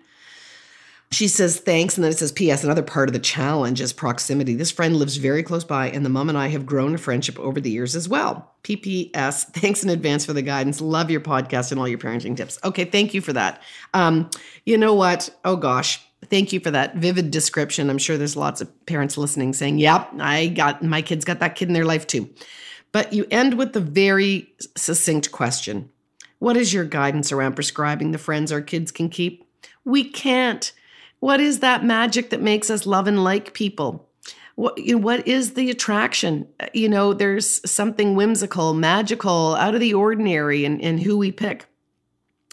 She 1.11 1.27
says 1.27 1.59
thanks, 1.59 1.97
and 1.97 2.05
then 2.05 2.11
it 2.11 2.17
says 2.17 2.31
P.S. 2.31 2.63
Another 2.63 2.81
part 2.81 3.09
of 3.09 3.13
the 3.13 3.19
challenge 3.19 3.81
is 3.81 3.91
proximity. 3.91 4.55
This 4.55 4.71
friend 4.71 4.95
lives 4.95 5.17
very 5.17 5.43
close 5.43 5.65
by, 5.65 5.89
and 5.89 6.05
the 6.05 6.09
mom 6.09 6.29
and 6.29 6.37
I 6.37 6.47
have 6.47 6.65
grown 6.65 6.95
a 6.95 6.97
friendship 6.97 7.37
over 7.37 7.59
the 7.59 7.69
years 7.69 7.97
as 7.97 8.07
well. 8.07 8.53
P.P.S. 8.63 9.43
Thanks 9.51 9.83
in 9.83 9.89
advance 9.89 10.25
for 10.25 10.31
the 10.31 10.41
guidance. 10.41 10.79
Love 10.79 11.11
your 11.11 11.19
podcast 11.19 11.71
and 11.71 11.79
all 11.79 11.87
your 11.87 11.97
parenting 11.97 12.37
tips. 12.37 12.57
Okay, 12.63 12.85
thank 12.85 13.13
you 13.13 13.19
for 13.19 13.33
that. 13.33 13.61
Um, 13.93 14.29
you 14.65 14.77
know 14.77 14.93
what? 14.93 15.29
Oh 15.43 15.57
gosh, 15.57 16.01
thank 16.29 16.53
you 16.53 16.61
for 16.61 16.71
that 16.71 16.95
vivid 16.95 17.29
description. 17.29 17.89
I'm 17.89 17.97
sure 17.97 18.17
there's 18.17 18.37
lots 18.37 18.61
of 18.61 18.85
parents 18.85 19.17
listening 19.17 19.51
saying, 19.51 19.79
"Yep, 19.79 20.13
I 20.19 20.47
got 20.47 20.81
my 20.81 21.01
kids 21.01 21.25
got 21.25 21.41
that 21.41 21.55
kid 21.55 21.67
in 21.67 21.73
their 21.73 21.85
life 21.85 22.07
too." 22.07 22.29
But 22.93 23.11
you 23.11 23.25
end 23.29 23.57
with 23.57 23.73
the 23.73 23.81
very 23.81 24.53
succinct 24.77 25.33
question: 25.33 25.89
What 26.39 26.55
is 26.55 26.73
your 26.73 26.85
guidance 26.85 27.33
around 27.33 27.55
prescribing 27.55 28.11
the 28.11 28.17
friends 28.17 28.49
our 28.49 28.61
kids 28.61 28.91
can 28.91 29.09
keep? 29.09 29.45
We 29.83 30.05
can't. 30.05 30.71
What 31.21 31.39
is 31.39 31.59
that 31.59 31.85
magic 31.85 32.31
that 32.31 32.41
makes 32.41 32.69
us 32.69 32.85
love 32.85 33.07
and 33.07 33.23
like 33.23 33.53
people? 33.53 34.09
What, 34.55 34.77
you 34.77 34.95
know, 34.95 35.01
what 35.01 35.27
is 35.27 35.53
the 35.53 35.69
attraction? 35.69 36.47
You 36.73 36.89
know, 36.89 37.13
there's 37.13 37.61
something 37.69 38.15
whimsical, 38.15 38.73
magical, 38.73 39.55
out 39.55 39.75
of 39.75 39.79
the 39.79 39.93
ordinary 39.93 40.65
in, 40.65 40.79
in 40.79 40.97
who 40.97 41.17
we 41.17 41.31
pick. 41.31 41.67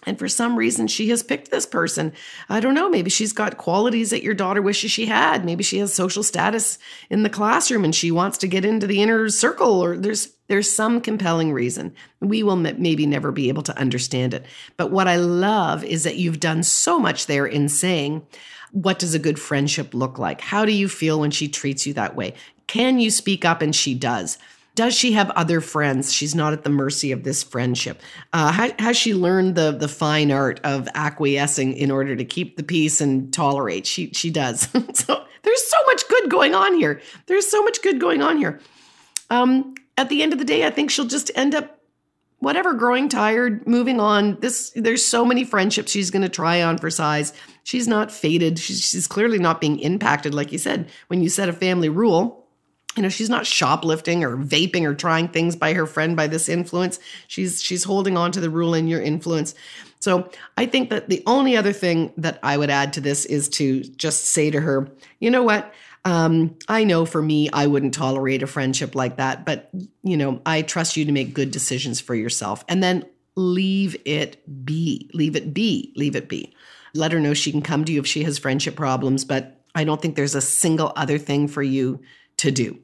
And 0.06 0.18
for 0.18 0.28
some 0.28 0.56
reason, 0.56 0.86
she 0.86 1.08
has 1.08 1.22
picked 1.22 1.50
this 1.50 1.66
person. 1.66 2.12
I 2.48 2.60
don't 2.60 2.74
know. 2.74 2.88
Maybe 2.88 3.10
she's 3.10 3.32
got 3.32 3.58
qualities 3.58 4.10
that 4.10 4.22
your 4.22 4.34
daughter 4.34 4.62
wishes 4.62 4.90
she 4.90 5.06
had. 5.06 5.44
Maybe 5.44 5.64
she 5.64 5.78
has 5.78 5.92
social 5.92 6.22
status 6.22 6.78
in 7.10 7.24
the 7.24 7.30
classroom 7.30 7.84
and 7.84 7.94
she 7.94 8.10
wants 8.10 8.38
to 8.38 8.48
get 8.48 8.64
into 8.64 8.86
the 8.86 9.02
inner 9.02 9.28
circle, 9.28 9.82
or 9.82 9.96
there's 9.96 10.32
there's 10.46 10.70
some 10.70 11.00
compelling 11.00 11.52
reason. 11.52 11.94
We 12.20 12.42
will 12.42 12.56
maybe 12.56 13.06
never 13.06 13.32
be 13.32 13.48
able 13.48 13.64
to 13.64 13.78
understand 13.78 14.34
it. 14.34 14.46
But 14.76 14.90
what 14.90 15.08
I 15.08 15.16
love 15.16 15.84
is 15.84 16.04
that 16.04 16.16
you've 16.16 16.40
done 16.40 16.62
so 16.62 16.98
much 16.98 17.26
there 17.26 17.44
in 17.44 17.68
saying, 17.68 18.26
what 18.72 18.98
does 18.98 19.14
a 19.14 19.18
good 19.18 19.38
friendship 19.38 19.94
look 19.94 20.18
like? 20.18 20.40
How 20.40 20.64
do 20.64 20.72
you 20.72 20.88
feel 20.88 21.20
when 21.20 21.30
she 21.30 21.48
treats 21.48 21.86
you 21.86 21.94
that 21.94 22.16
way? 22.16 22.34
Can 22.66 22.98
you 22.98 23.10
speak 23.10 23.44
up? 23.44 23.62
And 23.62 23.74
she 23.74 23.94
does. 23.94 24.38
Does 24.74 24.94
she 24.94 25.12
have 25.12 25.30
other 25.30 25.60
friends? 25.60 26.12
She's 26.12 26.36
not 26.36 26.52
at 26.52 26.62
the 26.62 26.70
mercy 26.70 27.10
of 27.10 27.24
this 27.24 27.42
friendship. 27.42 28.00
Uh, 28.32 28.52
how, 28.52 28.70
has 28.78 28.96
she 28.96 29.12
learned 29.12 29.56
the 29.56 29.72
the 29.72 29.88
fine 29.88 30.30
art 30.30 30.60
of 30.62 30.88
acquiescing 30.94 31.72
in 31.72 31.90
order 31.90 32.14
to 32.14 32.24
keep 32.24 32.56
the 32.56 32.62
peace 32.62 33.00
and 33.00 33.32
tolerate? 33.32 33.86
She 33.86 34.12
she 34.12 34.30
does. 34.30 34.60
so 34.94 35.24
there's 35.42 35.66
so 35.66 35.76
much 35.86 36.06
good 36.08 36.30
going 36.30 36.54
on 36.54 36.74
here. 36.74 37.00
There's 37.26 37.48
so 37.48 37.62
much 37.64 37.82
good 37.82 37.98
going 37.98 38.22
on 38.22 38.36
here. 38.36 38.60
Um, 39.30 39.74
at 39.96 40.10
the 40.10 40.22
end 40.22 40.32
of 40.32 40.38
the 40.38 40.44
day, 40.44 40.64
I 40.64 40.70
think 40.70 40.92
she'll 40.92 41.06
just 41.06 41.32
end 41.34 41.56
up 41.56 41.77
whatever 42.40 42.74
growing 42.74 43.08
tired 43.08 43.66
moving 43.66 44.00
on 44.00 44.38
this 44.40 44.70
there's 44.76 45.04
so 45.04 45.24
many 45.24 45.44
friendships 45.44 45.90
she's 45.90 46.10
going 46.10 46.22
to 46.22 46.28
try 46.28 46.62
on 46.62 46.78
for 46.78 46.90
size. 46.90 47.32
She's 47.64 47.88
not 47.88 48.12
faded. 48.12 48.58
She's, 48.58 48.80
she's 48.80 49.06
clearly 49.06 49.38
not 49.38 49.60
being 49.60 49.78
impacted 49.80 50.34
like 50.34 50.52
you 50.52 50.58
said 50.58 50.88
when 51.08 51.20
you 51.20 51.28
set 51.28 51.48
a 51.48 51.52
family 51.52 51.88
rule. 51.88 52.46
You 52.96 53.02
know 53.02 53.08
she's 53.08 53.30
not 53.30 53.46
shoplifting 53.46 54.24
or 54.24 54.36
vaping 54.36 54.84
or 54.84 54.94
trying 54.94 55.28
things 55.28 55.54
by 55.54 55.72
her 55.74 55.86
friend 55.86 56.16
by 56.16 56.26
this 56.26 56.48
influence. 56.48 56.98
She's 57.28 57.62
she's 57.62 57.84
holding 57.84 58.16
on 58.16 58.32
to 58.32 58.40
the 58.40 58.50
rule 58.50 58.74
in 58.74 58.88
your 58.88 59.00
influence. 59.00 59.54
So 60.00 60.30
i 60.56 60.64
think 60.66 60.90
that 60.90 61.08
the 61.08 61.22
only 61.26 61.56
other 61.56 61.72
thing 61.72 62.12
that 62.16 62.38
i 62.42 62.56
would 62.56 62.70
add 62.70 62.92
to 62.94 63.00
this 63.00 63.24
is 63.24 63.48
to 63.48 63.82
just 63.82 64.26
say 64.26 64.50
to 64.50 64.60
her 64.60 64.88
you 65.18 65.30
know 65.30 65.42
what 65.42 65.72
um, 66.04 66.56
I 66.68 66.84
know 66.84 67.04
for 67.04 67.20
me, 67.20 67.50
I 67.52 67.66
wouldn't 67.66 67.94
tolerate 67.94 68.42
a 68.42 68.46
friendship 68.46 68.94
like 68.94 69.16
that, 69.16 69.44
but 69.44 69.70
you 70.02 70.16
know, 70.16 70.40
I 70.46 70.62
trust 70.62 70.96
you 70.96 71.04
to 71.04 71.12
make 71.12 71.34
good 71.34 71.50
decisions 71.50 72.00
for 72.00 72.14
yourself 72.14 72.64
and 72.68 72.82
then 72.82 73.04
leave 73.36 73.96
it 74.04 74.64
be. 74.64 75.10
Leave 75.12 75.36
it 75.36 75.52
be. 75.54 75.92
Leave 75.96 76.16
it 76.16 76.28
be. 76.28 76.54
Let 76.94 77.12
her 77.12 77.20
know 77.20 77.34
she 77.34 77.52
can 77.52 77.62
come 77.62 77.84
to 77.84 77.92
you 77.92 78.00
if 78.00 78.06
she 78.06 78.22
has 78.24 78.38
friendship 78.38 78.74
problems, 78.74 79.24
but 79.24 79.60
I 79.74 79.84
don't 79.84 80.00
think 80.00 80.16
there's 80.16 80.34
a 80.34 80.40
single 80.40 80.92
other 80.96 81.18
thing 81.18 81.46
for 81.46 81.62
you 81.62 82.00
to 82.38 82.50
do. 82.50 82.78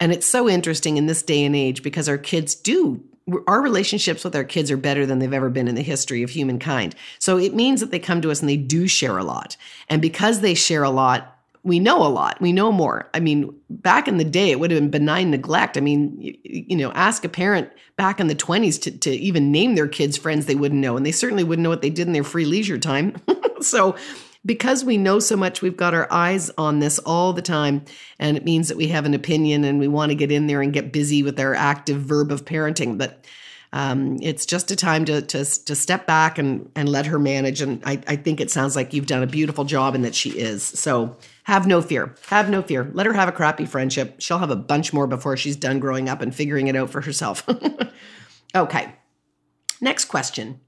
And 0.00 0.12
it's 0.12 0.26
so 0.26 0.48
interesting 0.48 0.96
in 0.96 1.06
this 1.06 1.22
day 1.22 1.44
and 1.44 1.56
age 1.56 1.82
because 1.82 2.08
our 2.08 2.18
kids 2.18 2.54
do 2.54 3.02
our 3.46 3.60
relationships 3.60 4.24
with 4.24 4.34
our 4.34 4.44
kids 4.44 4.70
are 4.70 4.76
better 4.76 5.04
than 5.04 5.18
they've 5.18 5.32
ever 5.32 5.50
been 5.50 5.68
in 5.68 5.74
the 5.74 5.82
history 5.82 6.22
of 6.22 6.30
humankind. 6.30 6.94
So 7.18 7.38
it 7.38 7.54
means 7.54 7.80
that 7.80 7.90
they 7.90 7.98
come 7.98 8.22
to 8.22 8.30
us 8.30 8.40
and 8.40 8.48
they 8.48 8.56
do 8.56 8.88
share 8.88 9.18
a 9.18 9.24
lot. 9.24 9.56
And 9.88 10.00
because 10.00 10.40
they 10.40 10.54
share 10.54 10.82
a 10.82 10.90
lot, 10.90 11.37
we 11.62 11.78
know 11.78 12.04
a 12.06 12.08
lot. 12.08 12.40
We 12.40 12.52
know 12.52 12.72
more. 12.72 13.08
I 13.14 13.20
mean, 13.20 13.54
back 13.68 14.08
in 14.08 14.16
the 14.16 14.24
day, 14.24 14.50
it 14.50 14.60
would 14.60 14.70
have 14.70 14.80
been 14.80 14.90
benign 14.90 15.30
neglect. 15.30 15.76
I 15.76 15.80
mean, 15.80 16.16
you, 16.20 16.36
you, 16.44 16.76
know, 16.76 16.92
ask 16.92 17.24
a 17.24 17.28
parent 17.28 17.70
back 17.96 18.20
in 18.20 18.28
the 18.28 18.34
20s 18.34 18.80
to, 18.82 18.90
to 18.98 19.10
even 19.10 19.52
name 19.52 19.74
their 19.74 19.88
kids 19.88 20.16
friends 20.16 20.46
they 20.46 20.54
wouldn't 20.54 20.80
know. 20.80 20.96
And 20.96 21.04
they 21.04 21.12
certainly 21.12 21.44
wouldn't 21.44 21.64
know 21.64 21.70
what 21.70 21.82
they 21.82 21.90
did 21.90 22.06
in 22.06 22.12
their 22.12 22.24
free 22.24 22.44
leisure 22.44 22.78
time. 22.78 23.16
so, 23.60 23.96
because 24.46 24.84
we 24.84 24.96
know 24.96 25.18
so 25.18 25.36
much, 25.36 25.62
we've 25.62 25.76
got 25.76 25.94
our 25.94 26.10
eyes 26.10 26.50
on 26.56 26.78
this 26.78 26.98
all 27.00 27.32
the 27.32 27.42
time. 27.42 27.84
And 28.18 28.36
it 28.36 28.44
means 28.44 28.68
that 28.68 28.76
we 28.76 28.88
have 28.88 29.04
an 29.04 29.14
opinion 29.14 29.64
and 29.64 29.78
we 29.78 29.88
want 29.88 30.10
to 30.10 30.16
get 30.16 30.32
in 30.32 30.46
there 30.46 30.62
and 30.62 30.72
get 30.72 30.92
busy 30.92 31.22
with 31.22 31.38
our 31.40 31.54
active 31.54 32.00
verb 32.00 32.30
of 32.30 32.44
parenting. 32.44 32.96
But 32.98 33.24
um, 33.72 34.18
it's 34.22 34.46
just 34.46 34.70
a 34.70 34.76
time 34.76 35.04
to, 35.06 35.20
to, 35.20 35.44
to 35.64 35.74
step 35.74 36.06
back 36.06 36.38
and, 36.38 36.70
and 36.74 36.88
let 36.88 37.06
her 37.06 37.18
manage. 37.18 37.60
And 37.60 37.82
I, 37.84 38.00
I 38.06 38.16
think 38.16 38.40
it 38.40 38.50
sounds 38.50 38.74
like 38.74 38.94
you've 38.94 39.06
done 39.06 39.22
a 39.22 39.26
beautiful 39.26 39.64
job 39.64 39.94
and 39.94 40.04
that 40.04 40.14
she 40.14 40.30
is. 40.30 40.62
So 40.62 41.16
have 41.48 41.66
no 41.66 41.80
fear. 41.80 42.14
Have 42.26 42.50
no 42.50 42.60
fear. 42.60 42.90
Let 42.92 43.06
her 43.06 43.14
have 43.14 43.30
a 43.30 43.32
crappy 43.32 43.64
friendship. 43.64 44.16
She'll 44.18 44.36
have 44.36 44.50
a 44.50 44.56
bunch 44.56 44.92
more 44.92 45.06
before 45.06 45.34
she's 45.38 45.56
done 45.56 45.80
growing 45.80 46.06
up 46.06 46.20
and 46.20 46.34
figuring 46.34 46.66
it 46.66 46.76
out 46.76 46.90
for 46.90 47.00
herself. 47.00 47.42
okay. 48.54 48.92
Next 49.80 50.04
question. 50.04 50.60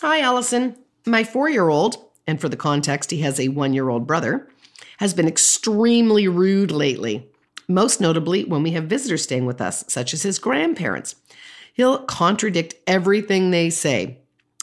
Hi, 0.00 0.22
Alyson. 0.22 0.78
My 1.06 1.22
four 1.22 1.50
year 1.50 1.68
old, 1.68 2.02
and 2.26 2.40
for 2.40 2.48
the 2.48 2.56
context, 2.56 3.10
he 3.10 3.20
has 3.20 3.38
a 3.38 3.48
one 3.48 3.74
year 3.74 3.90
old 3.90 4.06
brother, 4.06 4.48
has 5.00 5.12
been 5.12 5.28
extremely 5.28 6.26
rude 6.28 6.70
lately, 6.70 7.30
most 7.68 8.00
notably 8.00 8.44
when 8.44 8.62
we 8.62 8.70
have 8.70 8.84
visitors 8.84 9.22
staying 9.22 9.44
with 9.44 9.60
us, 9.60 9.84
such 9.86 10.14
as 10.14 10.22
his 10.22 10.38
grandparents. 10.38 11.14
He'll 11.74 11.98
contradict 12.04 12.74
everything 12.86 13.50
they 13.50 13.68
say. 13.68 14.19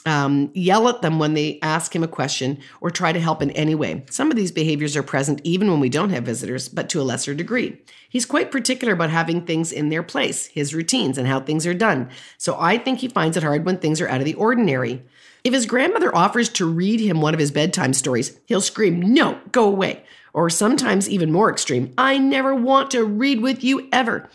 Um, 0.08 0.50
yell 0.54 0.88
at 0.88 1.02
them 1.02 1.18
when 1.18 1.34
they 1.34 1.58
ask 1.60 1.94
him 1.94 2.02
a 2.02 2.08
question, 2.08 2.58
or 2.80 2.90
try 2.90 3.12
to 3.12 3.20
help 3.20 3.42
in 3.42 3.50
any 3.50 3.74
way. 3.74 4.04
Some 4.10 4.30
of 4.30 4.36
these 4.36 4.50
behaviors 4.50 4.96
are 4.96 5.02
present 5.02 5.40
even 5.44 5.70
when 5.70 5.80
we 5.80 5.88
don't 5.88 6.10
have 6.10 6.24
visitors, 6.24 6.68
but 6.68 6.88
to 6.88 7.00
a 7.00 7.02
lesser 7.02 7.34
degree. 7.34 7.80
He's 8.08 8.24
quite 8.24 8.50
particular 8.50 8.94
about 8.94 9.10
having 9.10 9.44
things 9.44 9.70
in 9.70 9.90
their 9.90 10.02
place, 10.02 10.46
his 10.46 10.74
routines, 10.74 11.18
and 11.18 11.28
how 11.28 11.40
things 11.40 11.66
are 11.66 11.74
done. 11.74 12.08
So 12.38 12.56
I 12.58 12.78
think 12.78 13.00
he 13.00 13.08
finds 13.08 13.36
it 13.36 13.42
hard 13.42 13.66
when 13.66 13.76
things 13.76 14.00
are 14.00 14.08
out 14.08 14.20
of 14.20 14.24
the 14.24 14.34
ordinary. 14.34 15.02
If 15.44 15.52
his 15.52 15.66
grandmother 15.66 16.14
offers 16.14 16.48
to 16.50 16.66
read 16.66 17.00
him 17.00 17.20
one 17.20 17.34
of 17.34 17.40
his 17.40 17.50
bedtime 17.50 17.92
stories, 17.92 18.38
he'll 18.46 18.60
scream, 18.62 19.00
No, 19.00 19.38
go 19.52 19.68
away. 19.68 20.04
Or 20.32 20.48
sometimes 20.50 21.08
even 21.08 21.32
more 21.32 21.50
extreme, 21.50 21.92
I 21.98 22.16
never 22.18 22.54
want 22.54 22.90
to 22.92 23.04
read 23.04 23.40
with 23.40 23.62
you 23.62 23.88
ever. 23.92 24.28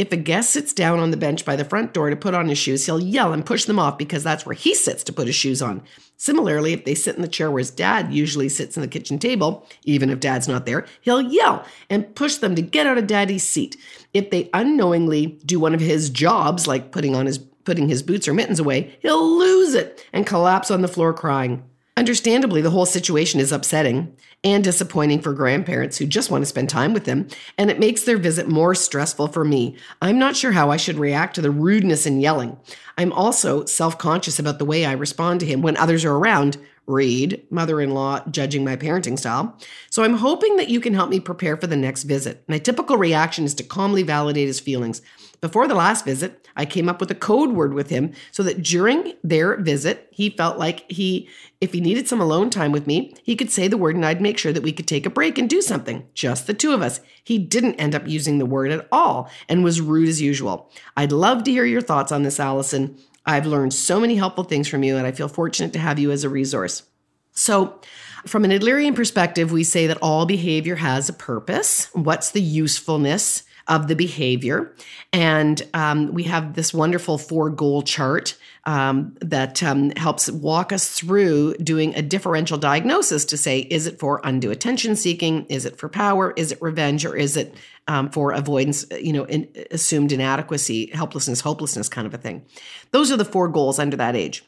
If 0.00 0.12
a 0.12 0.16
guest 0.16 0.48
sits 0.48 0.72
down 0.72 0.98
on 0.98 1.10
the 1.10 1.18
bench 1.18 1.44
by 1.44 1.56
the 1.56 1.64
front 1.66 1.92
door 1.92 2.08
to 2.08 2.16
put 2.16 2.32
on 2.32 2.48
his 2.48 2.56
shoes, 2.56 2.86
he'll 2.86 3.02
yell 3.02 3.34
and 3.34 3.44
push 3.44 3.66
them 3.66 3.78
off 3.78 3.98
because 3.98 4.24
that's 4.24 4.46
where 4.46 4.54
he 4.54 4.74
sits 4.74 5.04
to 5.04 5.12
put 5.12 5.26
his 5.26 5.36
shoes 5.36 5.60
on. 5.60 5.82
Similarly, 6.16 6.72
if 6.72 6.86
they 6.86 6.94
sit 6.94 7.16
in 7.16 7.20
the 7.20 7.28
chair 7.28 7.50
where 7.50 7.58
his 7.58 7.70
dad 7.70 8.10
usually 8.10 8.48
sits 8.48 8.78
in 8.78 8.80
the 8.80 8.88
kitchen 8.88 9.18
table, 9.18 9.68
even 9.84 10.08
if 10.08 10.18
dad's 10.18 10.48
not 10.48 10.64
there, 10.64 10.86
he'll 11.02 11.20
yell 11.20 11.66
and 11.90 12.14
push 12.14 12.36
them 12.36 12.54
to 12.54 12.62
get 12.62 12.86
out 12.86 12.96
of 12.96 13.08
daddy's 13.08 13.42
seat. 13.42 13.76
If 14.14 14.30
they 14.30 14.48
unknowingly 14.54 15.38
do 15.44 15.60
one 15.60 15.74
of 15.74 15.80
his 15.80 16.08
jobs, 16.08 16.66
like 16.66 16.92
putting 16.92 17.14
on 17.14 17.26
his 17.26 17.36
putting 17.36 17.90
his 17.90 18.02
boots 18.02 18.26
or 18.26 18.32
mittens 18.32 18.58
away, 18.58 18.96
he'll 19.02 19.38
lose 19.38 19.74
it 19.74 20.02
and 20.14 20.26
collapse 20.26 20.70
on 20.70 20.80
the 20.80 20.88
floor 20.88 21.12
crying. 21.12 21.62
Understandably, 21.98 22.62
the 22.62 22.70
whole 22.70 22.86
situation 22.86 23.38
is 23.38 23.52
upsetting 23.52 24.16
and 24.42 24.64
disappointing 24.64 25.20
for 25.20 25.34
grandparents 25.34 25.98
who 25.98 26.06
just 26.06 26.30
want 26.30 26.42
to 26.42 26.46
spend 26.46 26.70
time 26.70 26.94
with 26.94 27.04
them, 27.04 27.28
and 27.58 27.70
it 27.70 27.78
makes 27.78 28.02
their 28.02 28.16
visit 28.16 28.48
more 28.48 28.74
stressful 28.74 29.28
for 29.28 29.44
me. 29.44 29.76
I'm 30.00 30.18
not 30.18 30.36
sure 30.36 30.52
how 30.52 30.70
I 30.70 30.76
should 30.76 30.96
react 30.96 31.34
to 31.34 31.42
the 31.42 31.50
rudeness 31.50 32.06
and 32.06 32.22
yelling. 32.22 32.56
I'm 32.96 33.12
also 33.12 33.64
self 33.66 33.98
conscious 33.98 34.38
about 34.38 34.58
the 34.58 34.64
way 34.64 34.84
I 34.84 34.92
respond 34.92 35.40
to 35.40 35.46
him 35.46 35.62
when 35.62 35.76
others 35.76 36.04
are 36.04 36.16
around. 36.16 36.56
Read, 36.86 37.46
mother 37.50 37.80
in 37.80 37.90
law 37.90 38.20
judging 38.30 38.64
my 38.64 38.74
parenting 38.74 39.18
style. 39.18 39.56
So 39.90 40.02
I'm 40.02 40.16
hoping 40.16 40.56
that 40.56 40.68
you 40.68 40.80
can 40.80 40.94
help 40.94 41.08
me 41.08 41.20
prepare 41.20 41.56
for 41.56 41.68
the 41.68 41.76
next 41.76 42.02
visit. 42.02 42.42
My 42.48 42.58
typical 42.58 42.96
reaction 42.96 43.44
is 43.44 43.54
to 43.54 43.62
calmly 43.62 44.02
validate 44.02 44.48
his 44.48 44.58
feelings. 44.58 45.00
Before 45.40 45.66
the 45.66 45.74
last 45.74 46.04
visit, 46.04 46.46
I 46.54 46.66
came 46.66 46.88
up 46.88 47.00
with 47.00 47.10
a 47.10 47.14
code 47.14 47.52
word 47.52 47.72
with 47.72 47.88
him 47.88 48.12
so 48.30 48.42
that 48.42 48.62
during 48.62 49.14
their 49.24 49.56
visit, 49.56 50.08
he 50.10 50.28
felt 50.28 50.58
like 50.58 50.90
he, 50.90 51.28
if 51.62 51.72
he 51.72 51.80
needed 51.80 52.08
some 52.08 52.20
alone 52.20 52.50
time 52.50 52.72
with 52.72 52.86
me, 52.86 53.14
he 53.22 53.36
could 53.36 53.50
say 53.50 53.66
the 53.66 53.78
word 53.78 53.96
and 53.96 54.04
I'd 54.04 54.20
make 54.20 54.36
sure 54.36 54.52
that 54.52 54.62
we 54.62 54.72
could 54.72 54.86
take 54.86 55.06
a 55.06 55.10
break 55.10 55.38
and 55.38 55.48
do 55.48 55.62
something. 55.62 56.06
Just 56.12 56.46
the 56.46 56.52
two 56.52 56.72
of 56.72 56.82
us. 56.82 57.00
He 57.24 57.38
didn't 57.38 57.76
end 57.76 57.94
up 57.94 58.06
using 58.06 58.38
the 58.38 58.44
word 58.44 58.70
at 58.70 58.86
all 58.92 59.30
and 59.48 59.64
was 59.64 59.80
rude 59.80 60.08
as 60.08 60.20
usual. 60.20 60.70
I'd 60.96 61.12
love 61.12 61.44
to 61.44 61.50
hear 61.50 61.64
your 61.64 61.80
thoughts 61.80 62.12
on 62.12 62.22
this, 62.22 62.38
Alyson. 62.38 62.98
I've 63.24 63.46
learned 63.46 63.72
so 63.72 63.98
many 64.00 64.16
helpful 64.16 64.44
things 64.44 64.68
from 64.68 64.82
you, 64.82 64.96
and 64.96 65.06
I 65.06 65.12
feel 65.12 65.28
fortunate 65.28 65.72
to 65.74 65.78
have 65.78 65.98
you 65.98 66.10
as 66.10 66.24
a 66.24 66.28
resource. 66.28 66.84
So, 67.32 67.80
from 68.26 68.44
an 68.44 68.50
Adlerian 68.50 68.94
perspective, 68.94 69.52
we 69.52 69.64
say 69.64 69.86
that 69.86 69.98
all 70.02 70.26
behavior 70.26 70.76
has 70.76 71.08
a 71.08 71.14
purpose. 71.14 71.88
What's 71.94 72.32
the 72.32 72.42
usefulness? 72.42 73.44
Of 73.70 73.86
the 73.86 73.94
behavior. 73.94 74.74
And 75.12 75.62
um, 75.72 76.12
we 76.12 76.24
have 76.24 76.54
this 76.54 76.74
wonderful 76.74 77.16
four 77.16 77.48
goal 77.48 77.82
chart 77.82 78.36
um, 78.64 79.16
that 79.20 79.62
um, 79.62 79.90
helps 79.96 80.28
walk 80.30 80.72
us 80.72 80.90
through 80.90 81.54
doing 81.54 81.94
a 81.94 82.02
differential 82.02 82.58
diagnosis 82.58 83.24
to 83.26 83.36
say, 83.36 83.60
is 83.60 83.86
it 83.86 83.98
for 83.98 84.20
undue 84.24 84.50
attention 84.50 84.96
seeking? 84.96 85.46
Is 85.46 85.64
it 85.64 85.78
for 85.78 85.88
power? 85.88 86.34
Is 86.36 86.52
it 86.52 86.60
revenge? 86.60 87.06
Or 87.06 87.16
is 87.16 87.36
it 87.36 87.54
um, 87.86 88.10
for 88.10 88.32
avoidance, 88.32 88.84
you 89.00 89.12
know, 89.12 89.24
in, 89.24 89.48
assumed 89.70 90.12
inadequacy, 90.12 90.90
helplessness, 90.92 91.40
hopelessness 91.40 91.88
kind 91.88 92.06
of 92.06 92.12
a 92.12 92.18
thing? 92.18 92.44
Those 92.90 93.10
are 93.10 93.16
the 93.16 93.24
four 93.24 93.48
goals 93.48 93.78
under 93.78 93.96
that 93.96 94.16
age. 94.16 94.44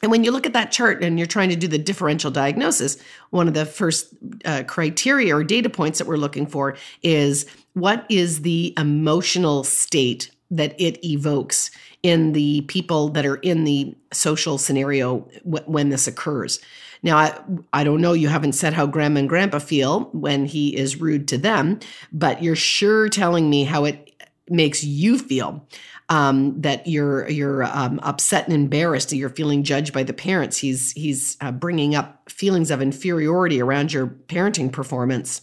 And 0.00 0.12
when 0.12 0.22
you 0.22 0.30
look 0.30 0.46
at 0.46 0.52
that 0.52 0.70
chart 0.70 1.02
and 1.02 1.18
you're 1.18 1.26
trying 1.26 1.48
to 1.50 1.56
do 1.56 1.66
the 1.66 1.78
differential 1.78 2.30
diagnosis, 2.30 2.98
one 3.30 3.48
of 3.48 3.54
the 3.54 3.66
first 3.66 4.14
uh, 4.44 4.62
criteria 4.66 5.34
or 5.34 5.42
data 5.42 5.68
points 5.68 5.98
that 5.98 6.06
we're 6.06 6.16
looking 6.16 6.46
for 6.46 6.76
is 7.02 7.46
what 7.78 8.06
is 8.08 8.42
the 8.42 8.74
emotional 8.76 9.64
state 9.64 10.30
that 10.50 10.74
it 10.80 11.04
evokes 11.04 11.70
in 12.02 12.32
the 12.32 12.62
people 12.62 13.08
that 13.10 13.26
are 13.26 13.36
in 13.36 13.64
the 13.64 13.94
social 14.12 14.56
scenario 14.56 15.28
w- 15.44 15.64
when 15.66 15.88
this 15.88 16.06
occurs. 16.06 16.60
Now, 17.02 17.16
I, 17.16 17.38
I 17.72 17.84
don't 17.84 18.00
know, 18.00 18.12
you 18.12 18.28
haven't 18.28 18.52
said 18.52 18.72
how 18.72 18.86
grandma 18.86 19.20
and 19.20 19.28
grandpa 19.28 19.58
feel 19.58 20.04
when 20.12 20.46
he 20.46 20.76
is 20.76 21.00
rude 21.00 21.28
to 21.28 21.38
them, 21.38 21.80
but 22.12 22.42
you're 22.42 22.56
sure 22.56 23.08
telling 23.08 23.50
me 23.50 23.64
how 23.64 23.84
it 23.84 24.12
makes 24.48 24.82
you 24.82 25.18
feel 25.18 25.66
um, 26.08 26.58
that 26.62 26.86
you're 26.86 27.28
you're 27.28 27.64
um, 27.64 28.00
upset 28.02 28.46
and 28.46 28.54
embarrassed, 28.54 29.10
that 29.10 29.16
you're 29.16 29.28
feeling 29.28 29.62
judged 29.62 29.92
by 29.92 30.02
the 30.02 30.14
parents. 30.14 30.56
He's 30.56 30.92
he's 30.92 31.36
uh, 31.40 31.52
bringing 31.52 31.94
up 31.94 32.30
feelings 32.30 32.70
of 32.70 32.80
inferiority 32.80 33.60
around 33.60 33.92
your 33.92 34.06
parenting 34.06 34.72
performance. 34.72 35.42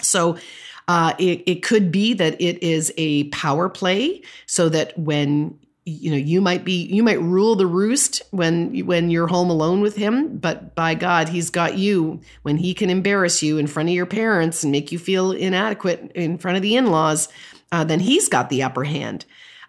So. 0.00 0.38
Uh, 0.88 1.14
it, 1.18 1.42
it 1.46 1.62
could 1.62 1.92
be 1.92 2.14
that 2.14 2.40
it 2.40 2.62
is 2.62 2.92
a 2.96 3.24
power 3.24 3.68
play 3.68 4.22
so 4.46 4.68
that 4.68 4.98
when 4.98 5.58
you 5.84 6.10
know 6.10 6.16
you 6.16 6.40
might 6.40 6.64
be 6.64 6.84
you 6.86 7.02
might 7.02 7.20
rule 7.20 7.54
the 7.54 7.66
roost 7.66 8.22
when 8.30 8.74
when 8.86 9.10
you're 9.10 9.26
home 9.26 9.48
alone 9.48 9.80
with 9.80 9.96
him 9.96 10.36
but 10.36 10.74
by 10.74 10.94
god 10.94 11.30
he's 11.30 11.48
got 11.48 11.78
you 11.78 12.20
when 12.42 12.58
he 12.58 12.74
can 12.74 12.90
embarrass 12.90 13.42
you 13.42 13.56
in 13.56 13.66
front 13.66 13.88
of 13.88 13.94
your 13.94 14.04
parents 14.04 14.62
and 14.62 14.70
make 14.70 14.92
you 14.92 14.98
feel 14.98 15.32
inadequate 15.32 16.12
in 16.14 16.36
front 16.36 16.58
of 16.58 16.62
the 16.62 16.76
in-laws 16.76 17.30
uh, 17.72 17.84
then 17.84 18.00
he's 18.00 18.28
got 18.28 18.50
the 18.50 18.62
upper 18.62 18.84
hand 18.84 19.24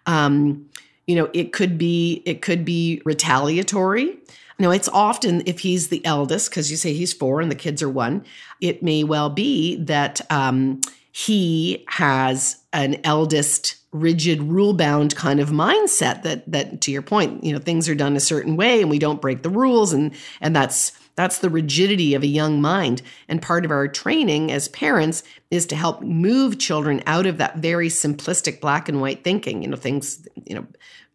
um, 0.06 0.68
you 1.06 1.16
know, 1.16 1.28
it 1.32 1.52
could 1.52 1.76
be 1.76 2.22
it 2.24 2.40
could 2.40 2.64
be 2.64 3.02
retaliatory. 3.04 4.16
Now, 4.58 4.70
it's 4.70 4.88
often 4.88 5.42
if 5.46 5.58
he's 5.58 5.88
the 5.88 6.04
eldest, 6.04 6.50
because 6.50 6.70
you 6.70 6.76
say 6.76 6.92
he's 6.92 7.12
four 7.12 7.40
and 7.40 7.50
the 7.50 7.56
kids 7.56 7.82
are 7.82 7.88
one, 7.88 8.24
it 8.60 8.82
may 8.82 9.04
well 9.04 9.30
be 9.30 9.76
that 9.76 10.20
um, 10.30 10.80
he 11.12 11.84
has 11.88 12.56
an 12.72 13.00
eldest 13.04 13.76
rigid 13.92 14.40
rule 14.42 14.72
bound 14.72 15.16
kind 15.16 15.40
of 15.40 15.50
mindset 15.50 16.22
that 16.22 16.50
that 16.50 16.80
to 16.80 16.92
your 16.92 17.02
point 17.02 17.42
you 17.42 17.52
know 17.52 17.58
things 17.58 17.88
are 17.88 17.94
done 17.94 18.14
a 18.14 18.20
certain 18.20 18.56
way 18.56 18.80
and 18.80 18.88
we 18.88 19.00
don't 19.00 19.20
break 19.20 19.42
the 19.42 19.50
rules 19.50 19.92
and 19.92 20.14
and 20.40 20.54
that's 20.54 20.92
that's 21.20 21.40
the 21.40 21.50
rigidity 21.50 22.14
of 22.14 22.22
a 22.22 22.26
young 22.26 22.62
mind. 22.62 23.02
And 23.28 23.42
part 23.42 23.66
of 23.66 23.70
our 23.70 23.88
training 23.88 24.50
as 24.50 24.68
parents 24.68 25.22
is 25.50 25.66
to 25.66 25.76
help 25.76 26.00
move 26.00 26.58
children 26.58 27.02
out 27.06 27.26
of 27.26 27.36
that 27.36 27.58
very 27.58 27.88
simplistic 27.88 28.58
black 28.58 28.88
and 28.88 29.02
white 29.02 29.22
thinking. 29.22 29.62
You 29.62 29.68
know, 29.68 29.76
things, 29.76 30.26
you 30.46 30.54
know, 30.54 30.66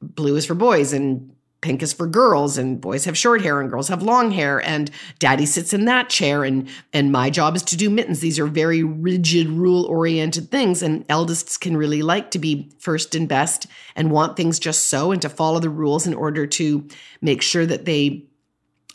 blue 0.01 0.35
is 0.35 0.45
for 0.45 0.53
boys 0.53 0.93
and 0.93 1.34
pink 1.65 1.81
is 1.81 1.91
for 1.91 2.05
girls 2.05 2.59
and 2.59 2.79
boys 2.79 3.05
have 3.05 3.17
short 3.17 3.41
hair 3.41 3.59
and 3.59 3.71
girls 3.71 3.87
have 3.87 4.03
long 4.03 4.29
hair 4.29 4.59
and 4.67 4.91
daddy 5.17 5.47
sits 5.47 5.73
in 5.73 5.85
that 5.85 6.09
chair 6.09 6.43
and 6.43 6.69
and 6.93 7.11
my 7.11 7.27
job 7.27 7.55
is 7.55 7.63
to 7.63 7.75
do 7.75 7.89
mittens 7.89 8.19
these 8.19 8.37
are 8.37 8.45
very 8.45 8.83
rigid 8.83 9.49
rule 9.49 9.83
oriented 9.85 10.51
things 10.51 10.83
and 10.83 11.07
eldests 11.07 11.59
can 11.59 11.75
really 11.75 12.03
like 12.03 12.29
to 12.29 12.37
be 12.37 12.71
first 12.77 13.15
and 13.15 13.27
best 13.27 13.65
and 13.95 14.11
want 14.11 14.37
things 14.37 14.59
just 14.59 14.89
so 14.89 15.11
and 15.11 15.23
to 15.23 15.27
follow 15.27 15.59
the 15.59 15.69
rules 15.69 16.05
in 16.05 16.13
order 16.13 16.45
to 16.45 16.87
make 17.19 17.41
sure 17.41 17.65
that 17.65 17.85
they 17.85 18.23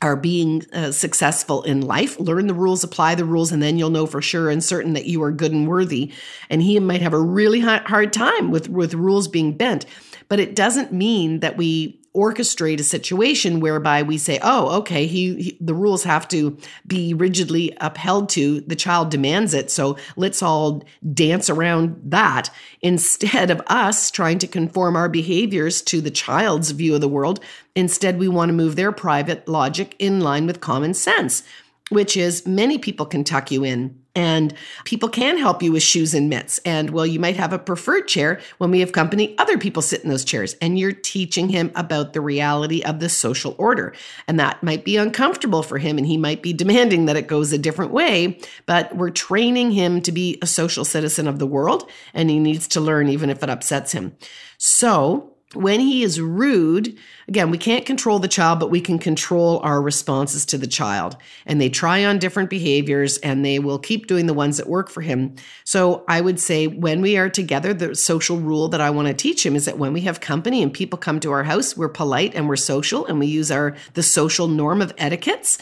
are 0.02 0.16
being 0.16 0.64
uh, 0.72 0.90
successful 0.90 1.62
in 1.64 1.82
life. 1.82 2.18
Learn 2.18 2.46
the 2.46 2.54
rules, 2.54 2.82
apply 2.82 3.14
the 3.14 3.24
rules, 3.24 3.52
and 3.52 3.62
then 3.62 3.76
you'll 3.76 3.90
know 3.90 4.06
for 4.06 4.22
sure 4.22 4.48
and 4.48 4.64
certain 4.64 4.94
that 4.94 5.04
you 5.04 5.22
are 5.22 5.30
good 5.30 5.52
and 5.52 5.68
worthy. 5.68 6.10
And 6.48 6.62
he 6.62 6.78
might 6.80 7.02
have 7.02 7.12
a 7.12 7.20
really 7.20 7.60
hard 7.60 8.10
time 8.10 8.50
with, 8.50 8.70
with 8.70 8.94
rules 8.94 9.28
being 9.28 9.52
bent. 9.58 9.84
But 10.28 10.40
it 10.40 10.56
doesn't 10.56 10.90
mean 10.90 11.40
that 11.40 11.58
we 11.58 11.99
orchestrate 12.14 12.80
a 12.80 12.84
situation 12.84 13.60
whereby 13.60 14.02
we 14.02 14.18
say, 14.18 14.38
"Oh, 14.42 14.78
okay, 14.78 15.06
he, 15.06 15.34
he, 15.42 15.58
the 15.60 15.74
rules 15.74 16.04
have 16.04 16.26
to 16.28 16.56
be 16.86 17.14
rigidly 17.14 17.76
upheld 17.80 18.28
to. 18.30 18.60
The 18.62 18.76
child 18.76 19.10
demands 19.10 19.54
it, 19.54 19.70
so 19.70 19.96
let's 20.16 20.42
all 20.42 20.82
dance 21.14 21.48
around 21.48 22.00
that." 22.04 22.50
Instead 22.82 23.50
of 23.50 23.62
us 23.66 24.10
trying 24.10 24.38
to 24.38 24.46
conform 24.46 24.96
our 24.96 25.08
behaviors 25.08 25.82
to 25.82 26.00
the 26.00 26.10
child's 26.10 26.70
view 26.70 26.94
of 26.94 27.00
the 27.00 27.08
world, 27.08 27.40
instead 27.76 28.18
we 28.18 28.28
want 28.28 28.48
to 28.48 28.54
move 28.54 28.76
their 28.76 28.92
private 28.92 29.46
logic 29.46 29.94
in 29.98 30.20
line 30.20 30.46
with 30.46 30.60
common 30.60 30.94
sense, 30.94 31.42
which 31.90 32.16
is 32.16 32.46
many 32.46 32.78
people 32.78 33.06
can 33.06 33.22
tuck 33.22 33.50
you 33.50 33.64
in 33.64 33.99
and 34.14 34.54
people 34.84 35.08
can 35.08 35.38
help 35.38 35.62
you 35.62 35.72
with 35.72 35.82
shoes 35.82 36.14
and 36.14 36.28
mitts. 36.28 36.58
And 36.64 36.90
well, 36.90 37.06
you 37.06 37.20
might 37.20 37.36
have 37.36 37.52
a 37.52 37.58
preferred 37.58 38.08
chair. 38.08 38.40
When 38.58 38.70
we 38.70 38.80
have 38.80 38.92
company, 38.92 39.36
other 39.38 39.56
people 39.56 39.82
sit 39.82 40.02
in 40.02 40.10
those 40.10 40.24
chairs 40.24 40.56
and 40.60 40.78
you're 40.78 40.92
teaching 40.92 41.48
him 41.48 41.70
about 41.74 42.12
the 42.12 42.20
reality 42.20 42.82
of 42.82 43.00
the 43.00 43.08
social 43.08 43.54
order. 43.58 43.94
And 44.26 44.38
that 44.40 44.62
might 44.62 44.84
be 44.84 44.96
uncomfortable 44.96 45.62
for 45.62 45.78
him 45.78 45.96
and 45.96 46.06
he 46.06 46.16
might 46.16 46.42
be 46.42 46.52
demanding 46.52 47.06
that 47.06 47.16
it 47.16 47.28
goes 47.28 47.52
a 47.52 47.58
different 47.58 47.92
way. 47.92 48.38
But 48.66 48.96
we're 48.96 49.10
training 49.10 49.70
him 49.70 50.00
to 50.02 50.12
be 50.12 50.38
a 50.42 50.46
social 50.46 50.84
citizen 50.84 51.28
of 51.28 51.38
the 51.38 51.46
world 51.46 51.88
and 52.12 52.30
he 52.30 52.38
needs 52.38 52.66
to 52.68 52.80
learn 52.80 53.08
even 53.08 53.30
if 53.30 53.42
it 53.42 53.50
upsets 53.50 53.92
him. 53.92 54.16
So 54.58 55.36
when 55.54 55.80
he 55.80 56.04
is 56.04 56.20
rude, 56.20 56.96
again, 57.26 57.50
we 57.50 57.58
can't 57.58 57.84
control 57.84 58.20
the 58.20 58.28
child, 58.28 58.60
but 58.60 58.70
we 58.70 58.80
can 58.80 59.00
control 59.00 59.58
our 59.60 59.82
responses 59.82 60.46
to 60.46 60.58
the 60.58 60.66
child. 60.68 61.16
And 61.44 61.60
they 61.60 61.68
try 61.68 62.04
on 62.04 62.20
different 62.20 62.50
behaviors 62.50 63.18
and 63.18 63.44
they 63.44 63.58
will 63.58 63.78
keep 63.78 64.06
doing 64.06 64.26
the 64.26 64.34
ones 64.34 64.58
that 64.58 64.68
work 64.68 64.88
for 64.88 65.00
him. 65.00 65.34
So 65.64 66.04
I 66.06 66.20
would 66.20 66.38
say 66.38 66.68
when 66.68 67.00
we 67.00 67.16
are 67.16 67.28
together, 67.28 67.74
the 67.74 67.96
social 67.96 68.38
rule 68.38 68.68
that 68.68 68.80
I 68.80 68.90
want 68.90 69.08
to 69.08 69.14
teach 69.14 69.44
him 69.44 69.56
is 69.56 69.64
that 69.64 69.78
when 69.78 69.92
we 69.92 70.02
have 70.02 70.20
company 70.20 70.62
and 70.62 70.72
people 70.72 70.98
come 70.98 71.18
to 71.20 71.32
our 71.32 71.42
house, 71.42 71.76
we're 71.76 71.88
polite 71.88 72.34
and 72.36 72.48
we're 72.48 72.54
social 72.54 73.04
and 73.06 73.18
we 73.18 73.26
use 73.26 73.50
our 73.50 73.74
the 73.94 74.04
social 74.04 74.46
norm 74.46 74.80
of 74.80 74.94
etiquettes. 74.98 75.58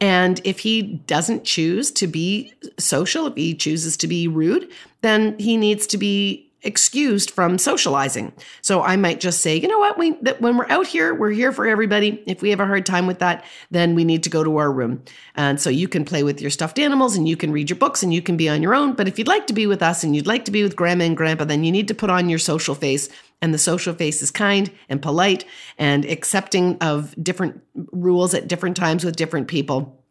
And 0.00 0.40
if 0.44 0.60
he 0.60 0.82
doesn't 1.06 1.44
choose 1.44 1.90
to 1.92 2.06
be 2.06 2.52
social, 2.78 3.26
if 3.26 3.34
he 3.34 3.54
chooses 3.54 3.96
to 3.98 4.06
be 4.06 4.28
rude, 4.28 4.70
then 5.00 5.36
he 5.38 5.56
needs 5.56 5.86
to 5.88 5.98
be 5.98 6.51
excused 6.62 7.30
from 7.30 7.58
socializing. 7.58 8.32
So 8.60 8.82
I 8.82 8.96
might 8.96 9.20
just 9.20 9.40
say, 9.40 9.56
you 9.56 9.68
know 9.68 9.78
what, 9.78 9.98
we 9.98 10.12
that 10.22 10.40
when 10.40 10.56
we're 10.56 10.68
out 10.68 10.86
here, 10.86 11.14
we're 11.14 11.30
here 11.30 11.52
for 11.52 11.66
everybody. 11.66 12.22
If 12.26 12.42
we 12.42 12.50
have 12.50 12.60
a 12.60 12.66
hard 12.66 12.86
time 12.86 13.06
with 13.06 13.18
that, 13.18 13.44
then 13.70 13.94
we 13.94 14.04
need 14.04 14.22
to 14.24 14.30
go 14.30 14.44
to 14.44 14.56
our 14.58 14.70
room. 14.70 15.02
And 15.34 15.60
so 15.60 15.70
you 15.70 15.88
can 15.88 16.04
play 16.04 16.22
with 16.22 16.40
your 16.40 16.50
stuffed 16.50 16.78
animals 16.78 17.16
and 17.16 17.28
you 17.28 17.36
can 17.36 17.52
read 17.52 17.70
your 17.70 17.78
books 17.78 18.02
and 18.02 18.12
you 18.14 18.22
can 18.22 18.36
be 18.36 18.48
on 18.48 18.62
your 18.62 18.74
own. 18.74 18.94
But 18.94 19.08
if 19.08 19.18
you'd 19.18 19.28
like 19.28 19.46
to 19.48 19.52
be 19.52 19.66
with 19.66 19.82
us 19.82 20.04
and 20.04 20.14
you'd 20.14 20.26
like 20.26 20.44
to 20.44 20.50
be 20.50 20.62
with 20.62 20.76
grandma 20.76 21.04
and 21.04 21.16
grandpa, 21.16 21.44
then 21.44 21.64
you 21.64 21.72
need 21.72 21.88
to 21.88 21.94
put 21.94 22.10
on 22.10 22.28
your 22.28 22.38
social 22.38 22.74
face. 22.74 23.08
And 23.40 23.52
the 23.52 23.58
social 23.58 23.92
face 23.92 24.22
is 24.22 24.30
kind 24.30 24.70
and 24.88 25.02
polite 25.02 25.44
and 25.76 26.04
accepting 26.04 26.78
of 26.80 27.12
different 27.20 27.60
rules 27.74 28.34
at 28.34 28.46
different 28.46 28.76
times 28.76 29.04
with 29.04 29.16
different 29.16 29.48
people 29.48 30.01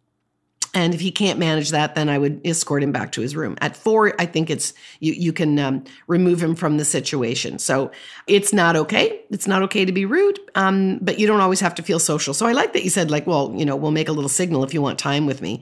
and 0.73 0.93
if 0.93 1.01
he 1.01 1.11
can't 1.11 1.37
manage 1.37 1.71
that, 1.71 1.95
then 1.95 2.07
I 2.07 2.17
would 2.17 2.39
escort 2.45 2.81
him 2.81 2.91
back 2.91 3.11
to 3.13 3.21
his 3.21 3.35
room. 3.35 3.57
At 3.59 3.75
four, 3.75 4.13
I 4.19 4.25
think 4.25 4.49
it's 4.49 4.73
you. 4.99 5.13
You 5.13 5.33
can 5.33 5.59
um, 5.59 5.83
remove 6.07 6.41
him 6.41 6.55
from 6.55 6.77
the 6.77 6.85
situation. 6.85 7.59
So 7.59 7.91
it's 8.27 8.53
not 8.53 8.75
okay. 8.75 9.21
It's 9.31 9.47
not 9.47 9.61
okay 9.63 9.83
to 9.83 9.91
be 9.91 10.05
rude, 10.05 10.39
um, 10.55 10.99
but 11.01 11.19
you 11.19 11.27
don't 11.27 11.41
always 11.41 11.59
have 11.59 11.75
to 11.75 11.83
feel 11.83 11.99
social. 11.99 12.33
So 12.33 12.45
I 12.45 12.53
like 12.53 12.73
that 12.73 12.83
you 12.83 12.89
said 12.89 13.11
like, 13.11 13.27
well, 13.27 13.53
you 13.55 13.65
know, 13.65 13.75
we'll 13.75 13.91
make 13.91 14.07
a 14.07 14.13
little 14.13 14.29
signal 14.29 14.63
if 14.63 14.73
you 14.73 14.81
want 14.81 14.97
time 14.97 15.25
with 15.25 15.41
me 15.41 15.61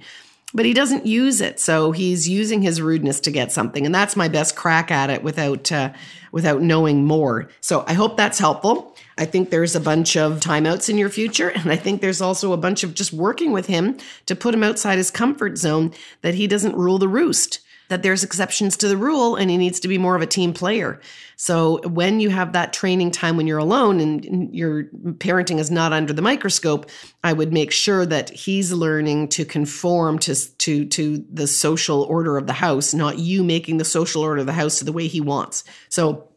but 0.54 0.66
he 0.66 0.74
doesn't 0.74 1.06
use 1.06 1.42
it. 1.42 1.60
So 1.60 1.92
he's 1.92 2.28
using 2.28 2.62
his 2.62 2.82
rudeness 2.82 3.20
to 3.22 3.32
get 3.32 3.52
something, 3.52 3.86
and 3.86 3.94
that's 3.94 4.16
my 4.16 4.28
best 4.28 4.56
crack 4.56 4.92
at 4.92 5.10
it 5.10 5.24
without 5.24 5.72
uh, 5.72 5.94
without 6.32 6.62
knowing 6.62 7.06
more. 7.06 7.50
So 7.62 7.84
I 7.88 7.94
hope 7.94 8.18
that's 8.18 8.40
helpful. 8.40 8.89
I 9.20 9.26
think 9.26 9.50
there's 9.50 9.76
a 9.76 9.80
bunch 9.80 10.18
of 10.18 10.40
timeouts 10.40 10.90
in 10.90 10.98
your 10.98 11.10
future, 11.10 11.50
and 11.50 11.72
I 11.72 11.76
think 11.76 12.02
there's 12.02 12.22
also 12.22 12.54
a 12.54 12.58
bunch 12.58 12.84
of 12.84 12.94
just 12.94 13.14
working 13.14 13.52
with 13.52 13.68
him 13.68 13.98
to 14.26 14.36
put 14.36 14.54
him 14.54 14.64
outside 14.64 14.98
his 14.98 15.12
comfort 15.12 15.58
zone 15.58 15.94
that 16.22 16.36
he 16.36 16.48
doesn't 16.48 16.76
rule 16.76 16.98
the 16.98 17.08
roost 17.08 17.60
that 17.90 18.04
there's 18.04 18.24
exceptions 18.24 18.78
to 18.78 18.88
the 18.88 18.96
rule 18.96 19.36
and 19.36 19.50
he 19.50 19.58
needs 19.58 19.80
to 19.80 19.88
be 19.88 19.98
more 19.98 20.16
of 20.16 20.22
a 20.22 20.28
team 20.28 20.54
player. 20.54 21.02
So 21.36 21.82
when 21.88 22.20
you 22.20 22.30
have 22.30 22.54
that 22.54 22.72
training 22.72 23.12
time 23.12 23.36
when 23.36 23.48
you're 23.48 23.58
alone 23.58 24.00
and 24.00 24.54
your 24.56 24.84
parenting 24.84 25.60
is 25.60 25.72
not 25.72 25.92
under 25.92 26.14
the 26.14 26.22
microscope, 26.22 26.90
I 27.24 27.34
would 27.34 27.52
make 27.52 27.72
sure 27.72 28.06
that 28.06 28.30
he's 28.30 28.72
learning 28.72 29.30
to 29.30 29.44
conform 29.44 30.20
to 30.20 30.36
to 30.58 30.86
to 30.86 31.26
the 31.32 31.48
social 31.48 32.04
order 32.04 32.38
of 32.38 32.48
the 32.48 32.54
house, 32.54 32.94
not 32.94 33.18
you 33.18 33.44
making 33.44 33.78
the 33.78 33.86
social 33.86 34.22
order 34.22 34.42
of 34.42 34.46
the 34.46 34.54
house 34.54 34.80
to 34.80 34.86
the 34.86 34.94
way 34.94 35.08
he 35.08 35.22
wants. 35.22 35.64
So 35.90 36.29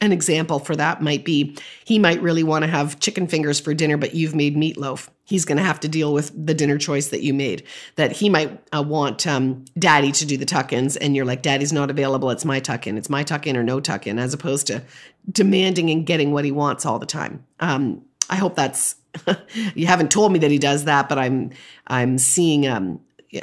an 0.00 0.12
example 0.12 0.58
for 0.58 0.76
that 0.76 1.02
might 1.02 1.24
be 1.24 1.56
he 1.84 1.98
might 1.98 2.22
really 2.22 2.42
want 2.42 2.64
to 2.64 2.70
have 2.70 3.00
chicken 3.00 3.26
fingers 3.26 3.58
for 3.60 3.74
dinner, 3.74 3.96
but 3.96 4.14
you've 4.14 4.34
made 4.34 4.56
meatloaf. 4.56 5.08
He's 5.24 5.44
going 5.44 5.58
to 5.58 5.64
have 5.64 5.80
to 5.80 5.88
deal 5.88 6.12
with 6.12 6.32
the 6.46 6.54
dinner 6.54 6.78
choice 6.78 7.08
that 7.08 7.22
you 7.22 7.34
made. 7.34 7.64
That 7.96 8.12
he 8.12 8.28
might 8.28 8.60
uh, 8.74 8.82
want 8.82 9.26
um, 9.26 9.64
daddy 9.78 10.12
to 10.12 10.26
do 10.26 10.36
the 10.36 10.46
tuck 10.46 10.72
ins, 10.72 10.96
and 10.96 11.14
you're 11.14 11.24
like, 11.24 11.42
daddy's 11.42 11.72
not 11.72 11.90
available. 11.90 12.30
It's 12.30 12.44
my 12.44 12.60
tuck 12.60 12.86
in. 12.86 12.96
It's 12.96 13.10
my 13.10 13.22
tuck 13.22 13.46
in 13.46 13.56
or 13.56 13.62
no 13.62 13.80
tuck 13.80 14.06
in, 14.06 14.18
as 14.18 14.34
opposed 14.34 14.66
to 14.68 14.82
demanding 15.30 15.90
and 15.90 16.06
getting 16.06 16.32
what 16.32 16.44
he 16.44 16.52
wants 16.52 16.86
all 16.86 16.98
the 16.98 17.06
time. 17.06 17.44
Um, 17.60 18.02
I 18.30 18.36
hope 18.36 18.54
that's. 18.54 18.96
you 19.74 19.86
haven't 19.86 20.10
told 20.10 20.32
me 20.32 20.38
that 20.40 20.50
he 20.50 20.58
does 20.58 20.84
that, 20.84 21.08
but 21.08 21.18
I'm 21.18 21.50
I'm 21.86 22.18
seeing 22.18 22.66
um, 22.68 23.00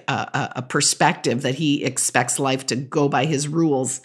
a, 0.07 0.53
a 0.57 0.61
perspective 0.61 1.41
that 1.41 1.55
he 1.55 1.83
expects 1.83 2.39
life 2.39 2.65
to 2.67 2.75
go 2.75 3.09
by 3.09 3.25
his 3.25 3.47
rules 3.47 4.01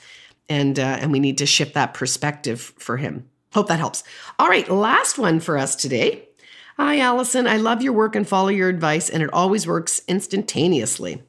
and 0.51 0.79
uh, 0.79 0.99
and 1.01 1.13
we 1.13 1.21
need 1.21 1.39
to 1.39 1.47
shift 1.47 1.73
that 1.75 1.95
perspective 1.95 2.75
for 2.79 2.99
him. 2.99 3.27
Hope 3.55 3.69
that 3.69 3.79
helps. 3.79 4.05
All 4.39 4.49
right, 4.49 4.69
last 4.69 5.19
one 5.19 5.41
for 5.41 5.57
us 5.57 5.75
today. 5.75 6.29
Hi, 6.77 6.99
Alyson. 6.99 7.47
I 7.47 7.57
love 7.57 7.83
your 7.83 7.93
work 7.93 8.15
and 8.15 8.29
follow 8.29 8.49
your 8.49 8.69
advice, 8.69 9.09
and 9.09 9.23
it 9.23 9.33
always 9.33 9.67
works 9.67 10.03
instantaneously. 10.07 11.23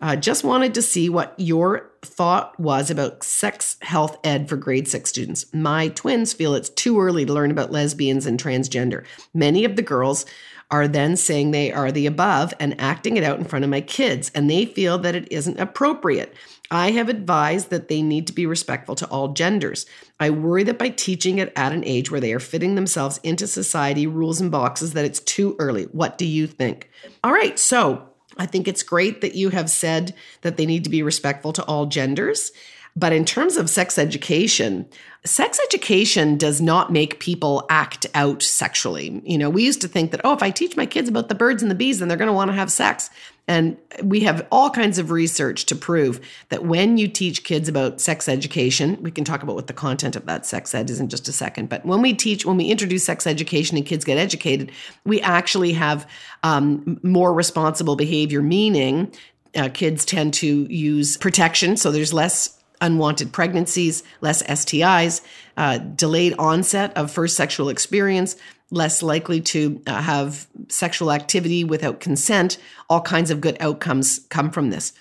Uh, 0.00 0.14
just 0.14 0.44
wanted 0.44 0.74
to 0.74 0.82
see 0.82 1.08
what 1.08 1.34
your 1.38 1.90
thought 2.02 2.58
was 2.60 2.90
about 2.90 3.24
sex 3.24 3.76
health 3.80 4.18
ed 4.22 4.48
for 4.48 4.56
grade 4.56 4.86
six 4.86 5.08
students. 5.08 5.46
My 5.54 5.88
twins 5.88 6.34
feel 6.34 6.54
it's 6.54 6.68
too 6.68 7.00
early 7.00 7.24
to 7.24 7.32
learn 7.32 7.50
about 7.50 7.72
lesbians 7.72 8.26
and 8.26 8.42
transgender. 8.42 9.04
Many 9.32 9.64
of 9.64 9.76
the 9.76 9.82
girls 9.82 10.26
are 10.70 10.88
then 10.88 11.16
saying 11.16 11.50
they 11.50 11.72
are 11.72 11.92
the 11.92 12.06
above 12.06 12.52
and 12.58 12.78
acting 12.80 13.16
it 13.16 13.22
out 13.22 13.38
in 13.38 13.44
front 13.44 13.64
of 13.64 13.70
my 13.70 13.80
kids, 13.80 14.30
and 14.34 14.50
they 14.50 14.66
feel 14.66 14.98
that 14.98 15.14
it 15.14 15.30
isn't 15.30 15.60
appropriate. 15.60 16.34
I 16.70 16.90
have 16.92 17.08
advised 17.08 17.70
that 17.70 17.88
they 17.88 18.02
need 18.02 18.26
to 18.26 18.32
be 18.32 18.46
respectful 18.46 18.94
to 18.96 19.06
all 19.08 19.28
genders. 19.28 19.86
I 20.18 20.30
worry 20.30 20.64
that 20.64 20.78
by 20.78 20.88
teaching 20.88 21.38
it 21.38 21.52
at 21.56 21.72
an 21.72 21.84
age 21.84 22.10
where 22.10 22.20
they 22.20 22.32
are 22.32 22.40
fitting 22.40 22.74
themselves 22.74 23.20
into 23.22 23.46
society 23.46 24.06
rules 24.06 24.40
and 24.40 24.50
boxes 24.50 24.92
that 24.94 25.04
it's 25.04 25.20
too 25.20 25.56
early. 25.58 25.84
What 25.84 26.18
do 26.18 26.26
you 26.26 26.46
think? 26.46 26.90
All 27.22 27.32
right, 27.32 27.58
so 27.58 28.08
I 28.36 28.46
think 28.46 28.68
it's 28.68 28.82
great 28.82 29.20
that 29.20 29.34
you 29.34 29.50
have 29.50 29.70
said 29.70 30.14
that 30.42 30.56
they 30.56 30.66
need 30.66 30.84
to 30.84 30.90
be 30.90 31.02
respectful 31.02 31.52
to 31.54 31.64
all 31.64 31.86
genders. 31.86 32.52
But 32.98 33.12
in 33.12 33.26
terms 33.26 33.58
of 33.58 33.68
sex 33.68 33.98
education, 33.98 34.88
sex 35.22 35.60
education 35.64 36.38
does 36.38 36.62
not 36.62 36.90
make 36.90 37.20
people 37.20 37.66
act 37.68 38.06
out 38.14 38.42
sexually. 38.42 39.20
You 39.24 39.36
know, 39.36 39.50
we 39.50 39.64
used 39.64 39.82
to 39.82 39.88
think 39.88 40.12
that, 40.12 40.22
oh, 40.24 40.32
if 40.32 40.42
I 40.42 40.50
teach 40.50 40.76
my 40.76 40.86
kids 40.86 41.08
about 41.08 41.28
the 41.28 41.34
birds 41.34 41.62
and 41.62 41.70
the 41.70 41.74
bees, 41.74 41.98
then 41.98 42.08
they're 42.08 42.16
going 42.16 42.28
to 42.28 42.32
want 42.32 42.50
to 42.50 42.56
have 42.56 42.72
sex. 42.72 43.10
And 43.48 43.76
we 44.02 44.20
have 44.20 44.46
all 44.50 44.70
kinds 44.70 44.98
of 44.98 45.10
research 45.10 45.66
to 45.66 45.76
prove 45.76 46.20
that 46.48 46.64
when 46.64 46.96
you 46.96 47.06
teach 47.06 47.44
kids 47.44 47.68
about 47.68 48.00
sex 48.00 48.28
education, 48.28 49.00
we 49.02 49.10
can 49.10 49.24
talk 49.24 49.42
about 49.42 49.54
what 49.54 49.66
the 49.66 49.72
content 49.72 50.16
of 50.16 50.26
that 50.26 50.46
sex 50.46 50.74
ed 50.74 50.90
is 50.90 50.98
in 50.98 51.08
just 51.08 51.28
a 51.28 51.32
second. 51.32 51.68
But 51.68 51.84
when 51.84 52.02
we 52.02 52.14
teach, 52.14 52.46
when 52.46 52.56
we 52.56 52.64
introduce 52.64 53.04
sex 53.04 53.26
education 53.26 53.76
and 53.76 53.86
kids 53.86 54.04
get 54.04 54.18
educated, 54.18 54.72
we 55.04 55.20
actually 55.20 55.74
have 55.74 56.08
um, 56.42 56.98
more 57.02 57.32
responsible 57.32 57.94
behavior, 57.94 58.42
meaning 58.42 59.12
uh, 59.54 59.68
kids 59.68 60.04
tend 60.04 60.34
to 60.34 60.64
use 60.64 61.16
protection. 61.16 61.76
So 61.76 61.92
there's 61.92 62.12
less 62.12 62.55
unwanted 62.80 63.32
pregnancies, 63.32 64.02
less 64.20 64.42
STIs, 64.42 65.22
uh, 65.56 65.78
delayed 65.78 66.34
onset 66.38 66.96
of 66.96 67.10
first 67.10 67.36
sexual 67.36 67.68
experience, 67.68 68.36
less 68.70 69.02
likely 69.02 69.40
to 69.40 69.80
uh, 69.86 70.00
have 70.02 70.46
sexual 70.68 71.12
activity 71.12 71.64
without 71.64 72.00
consent. 72.00 72.58
All 72.88 73.00
kinds 73.00 73.30
of 73.30 73.40
good 73.40 73.56
outcomes 73.60 74.20
come 74.28 74.50
from 74.50 74.70
this. 74.70 74.92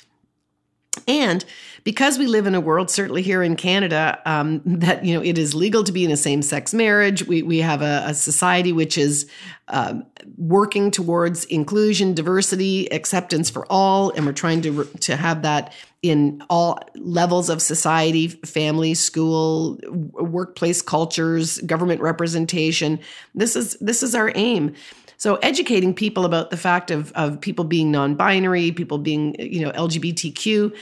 And 1.08 1.46
because 1.84 2.18
we 2.18 2.26
live 2.26 2.48
in 2.48 2.56
a 2.56 2.60
world, 2.60 2.90
certainly 2.90 3.22
here 3.22 3.44
in 3.44 3.56
Canada, 3.56 4.20
um, 4.26 4.62
that 4.66 5.06
you 5.06 5.14
know 5.14 5.24
it 5.24 5.38
is 5.38 5.54
legal 5.54 5.84
to 5.84 5.92
be 5.92 6.04
in 6.04 6.12
a 6.12 6.18
same-sex 6.18 6.74
marriage. 6.74 7.26
We 7.26 7.42
we 7.44 7.60
have 7.60 7.82
a, 7.82 8.04
a 8.08 8.14
society 8.14 8.72
which 8.72 8.98
is 8.98 9.30
uh, 9.68 9.96
working 10.38 10.92
towards 10.92 11.46
inclusion, 11.46 12.14
diversity, 12.14 12.92
acceptance 12.92 13.50
for 13.50 13.66
all, 13.70 14.12
and 14.12 14.26
we're 14.26 14.34
trying 14.34 14.62
to 14.64 14.86
to 15.02 15.16
have 15.16 15.44
that 15.44 15.74
in 16.02 16.44
all 16.52 16.80
levels 16.96 17.50
of 17.50 17.62
society 17.62 18.28
family 18.28 18.94
school 18.94 19.80
workplace 19.88 20.82
cultures 20.82 21.58
government 21.62 22.00
representation 22.00 23.00
this 23.34 23.56
is 23.56 23.76
this 23.82 24.04
is 24.04 24.14
our 24.14 24.32
aim 24.36 24.76
so 25.18 25.36
educating 25.38 25.94
people 25.94 26.26
about 26.26 26.50
the 26.50 26.58
fact 26.58 26.92
of, 26.92 27.12
of 27.14 27.40
people 27.40 27.66
being 27.66 27.92
non-binary 27.92 28.72
people 28.72 28.98
being 28.98 29.36
you 29.40 29.62
know 29.62 29.72
lgbtq 29.72 30.76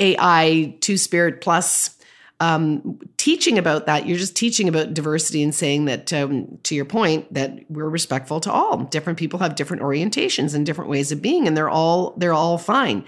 ai 0.00 0.76
two 0.80 0.96
spirit 0.96 1.40
plus 1.40 1.96
um, 2.38 2.98
teaching 3.16 3.56
about 3.56 3.86
that 3.86 4.06
you're 4.06 4.18
just 4.18 4.36
teaching 4.36 4.68
about 4.68 4.92
diversity 4.92 5.42
and 5.42 5.54
saying 5.54 5.86
that 5.86 6.12
um, 6.12 6.58
to 6.64 6.74
your 6.74 6.84
point 6.84 7.32
that 7.32 7.58
we're 7.70 7.88
respectful 7.88 8.40
to 8.40 8.52
all. 8.52 8.78
Different 8.84 9.18
people 9.18 9.38
have 9.38 9.54
different 9.54 9.82
orientations 9.82 10.54
and 10.54 10.66
different 10.66 10.90
ways 10.90 11.10
of 11.10 11.22
being 11.22 11.46
and 11.46 11.56
they're 11.56 11.70
all 11.70 12.14
they're 12.18 12.34
all 12.34 12.58
fine. 12.58 13.04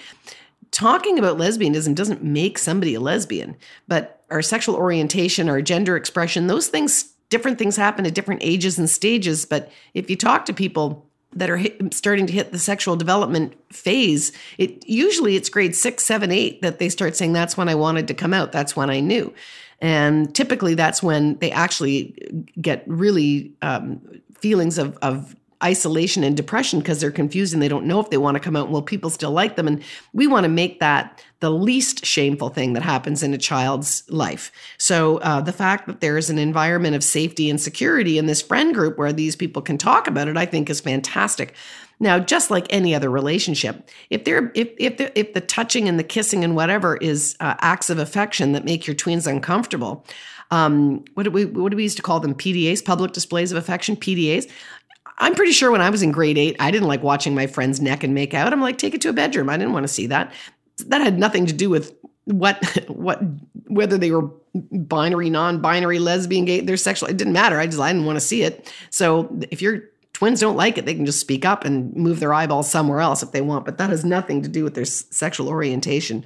Talking 0.71 1.19
about 1.19 1.39
lesbianism 1.39 1.95
doesn't 1.95 2.23
make 2.23 2.59
somebody 2.59 2.95
a 2.95 3.01
lesbian, 3.01 3.57
but 3.87 4.23
our 4.31 4.43
sexual 4.43 4.77
orientation, 4.77 5.49
our 5.49 5.63
gender 5.63 5.97
expression, 5.97 6.47
those 6.47 6.69
things, 6.69 7.13
different 7.31 7.59
things 7.59 7.77
happen 7.77 8.07
at 8.07 8.15
different 8.15 8.43
ages 8.43 8.79
and 8.79 8.89
stages. 8.89 9.45
But 9.45 9.71
if 9.95 10.09
you 10.11 10.17
talk 10.17 10.45
to 10.47 10.53
people 10.53 11.07
that 11.33 11.51
are 11.51 11.59
hit, 11.59 11.93
starting 11.93 12.27
to 12.27 12.33
hit 12.33 12.53
the 12.53 12.59
sexual 12.59 12.97
development 12.97 13.55
phase, 13.73 14.33
it 14.57 14.87
usually 14.89 15.37
it's 15.37 15.49
grade 15.49 15.77
six, 15.77 16.05
seven, 16.05 16.33
eight 16.33 16.63
that 16.63 16.79
they 16.79 16.89
start 16.89 17.17
saying, 17.17 17.33
"That's 17.33 17.57
when 17.57 17.69
I 17.69 17.75
wanted 17.75 18.09
to 18.09 18.15
come 18.15 18.33
out. 18.33 18.53
That's 18.53 18.75
when 18.75 18.91
I 18.91 19.01
knew." 19.01 19.33
And 19.81 20.35
typically, 20.35 20.75
that's 20.75 21.03
when 21.03 21.37
they 21.39 21.53
actually 21.53 22.45
get 22.61 22.83
really 22.87 23.53
um, 23.63 24.01
feelings 24.39 24.79
of, 24.79 24.97
of 25.03 25.37
isolation 25.63 26.23
and 26.23 26.37
depression 26.37 26.79
because 26.79 27.01
they're 27.01 27.11
confused 27.11 27.53
and 27.53 27.63
they 27.63 27.69
don't 27.69 27.87
know 27.87 28.01
if 28.01 28.11
they 28.11 28.17
want 28.17 28.37
to 28.37 28.41
come 28.41 28.57
out. 28.57 28.71
Will 28.71 28.83
people 28.83 29.11
still 29.11 29.33
like 29.33 29.57
them? 29.57 29.67
And 29.67 29.83
we 30.13 30.27
want 30.27 30.45
to 30.45 30.49
make 30.49 30.81
that 30.81 31.23
the 31.41 31.51
least 31.51 32.05
shameful 32.05 32.49
thing 32.49 32.73
that 32.73 32.83
happens 32.83 33.23
in 33.23 33.35
a 33.35 33.39
child's 33.39 34.09
life. 34.09 34.53
So 34.77 35.19
uh, 35.19 35.41
the 35.41 35.53
fact 35.53 35.87
that 35.87 36.01
there's 36.01 36.31
an 36.31 36.39
environment 36.39 36.97
of 36.97 37.05
safety 37.05 37.51
and 37.51 37.61
security 37.61 38.19
in 38.19 38.27
this 38.27 38.43
friend 38.43 38.75
group 38.75 38.99
where 38.99 39.13
these 39.13 39.37
people 39.37 39.63
can 39.63 39.79
talk 39.79 40.07
about 40.07 40.29
it, 40.29 40.37
I 40.37 40.47
think 40.47 40.71
is 40.71 40.81
fantastic. 40.81 41.55
Now, 42.01 42.19
just 42.21 42.51
like 42.51 42.67
any 42.71 42.95
other 42.95 43.11
relationship, 43.11 43.89
if 44.11 44.25
they're 44.25 44.53
if 44.55 44.69
if 44.79 44.99
the, 44.99 45.19
if 45.19 45.35
the 45.35 45.41
touching 45.41 45.89
and 45.89 45.99
the 45.99 46.05
kissing 46.05 46.45
and 46.45 46.55
whatever 46.55 46.97
is 46.97 47.37
uh, 47.41 47.57
acts 47.59 47.91
of 47.91 47.99
affection 47.99 48.53
that 48.53 48.65
make 48.65 48.87
your 48.87 48.95
tweens 48.95 49.27
uncomfortable, 49.27 50.05
um, 50.51 51.05
what 51.15 51.25
do 51.25 51.31
we 51.31 51.45
what 51.45 51.71
do 51.71 51.77
we 51.77 51.83
used 51.83 51.97
to 51.97 52.03
call 52.03 52.21
them? 52.21 52.35
PDAs, 52.35 52.85
public 52.85 53.13
displays 53.13 53.53
of 53.53 53.59
affection, 53.59 53.97
PDAs. 53.97 54.49
I'm 55.19 55.35
pretty 55.35 55.53
sure 55.53 55.71
when 55.71 55.81
I 55.81 55.91
was 55.91 56.03
in 56.03 56.13
grade 56.13 56.39
eight, 56.39 56.57
I 56.61 56.71
didn't 56.71 56.89
like 56.89 57.03
watching 57.03 57.35
my 57.35 57.47
friends 57.47 57.81
neck 57.81 58.05
and 58.05 58.15
make 58.15 58.35
out. 58.35 58.53
I'm 58.53 58.61
like, 58.61 58.79
take 58.79 58.95
it 58.95 59.01
to 59.03 59.09
a 59.09 59.13
bedroom. 59.13 59.51
I 59.51 59.57
didn't 59.57 59.73
want 59.73 59.85
to 59.85 59.93
see 59.93 60.07
that. 60.07 60.33
That 60.87 61.01
had 61.01 61.19
nothing 61.19 61.47
to 61.47 61.53
do 61.53 61.69
with 61.71 61.95
what 62.25 62.63
what 62.89 63.21
whether 63.67 63.99
they 63.99 64.11
were 64.11 64.31
binary, 64.55 65.31
non-binary, 65.31 65.99
lesbian, 65.99 66.45
gay, 66.45 66.61
their 66.61 66.77
sexual. 66.77 67.09
It 67.09 67.17
didn't 67.17 67.33
matter. 67.33 67.59
I 67.59 67.67
just 67.67 67.81
I 67.81 67.93
didn't 67.93 68.07
want 68.07 68.17
to 68.17 68.25
see 68.25 68.43
it. 68.43 68.73
So 68.91 69.29
if 69.51 69.61
your 69.61 69.83
twins 70.13 70.41
don't 70.41 70.57
like 70.57 70.79
it, 70.79 70.87
they 70.87 70.95
can 70.95 71.07
just 71.07 71.21
speak 71.21 71.45
up 71.45 71.65
and 71.65 71.95
move 71.95 72.21
their 72.21 72.35
eyeballs 72.35 72.71
somewhere 72.71 73.01
else 73.01 73.23
if 73.23 73.33
they 73.33 73.41
want. 73.41 73.65
But 73.65 73.79
that 73.79 73.91
has 73.91 74.05
nothing 74.05 74.43
to 74.43 74.49
do 74.49 74.65
with 74.65 74.75
their 74.75 74.85
sexual 74.85 75.49
orientation 75.49 76.25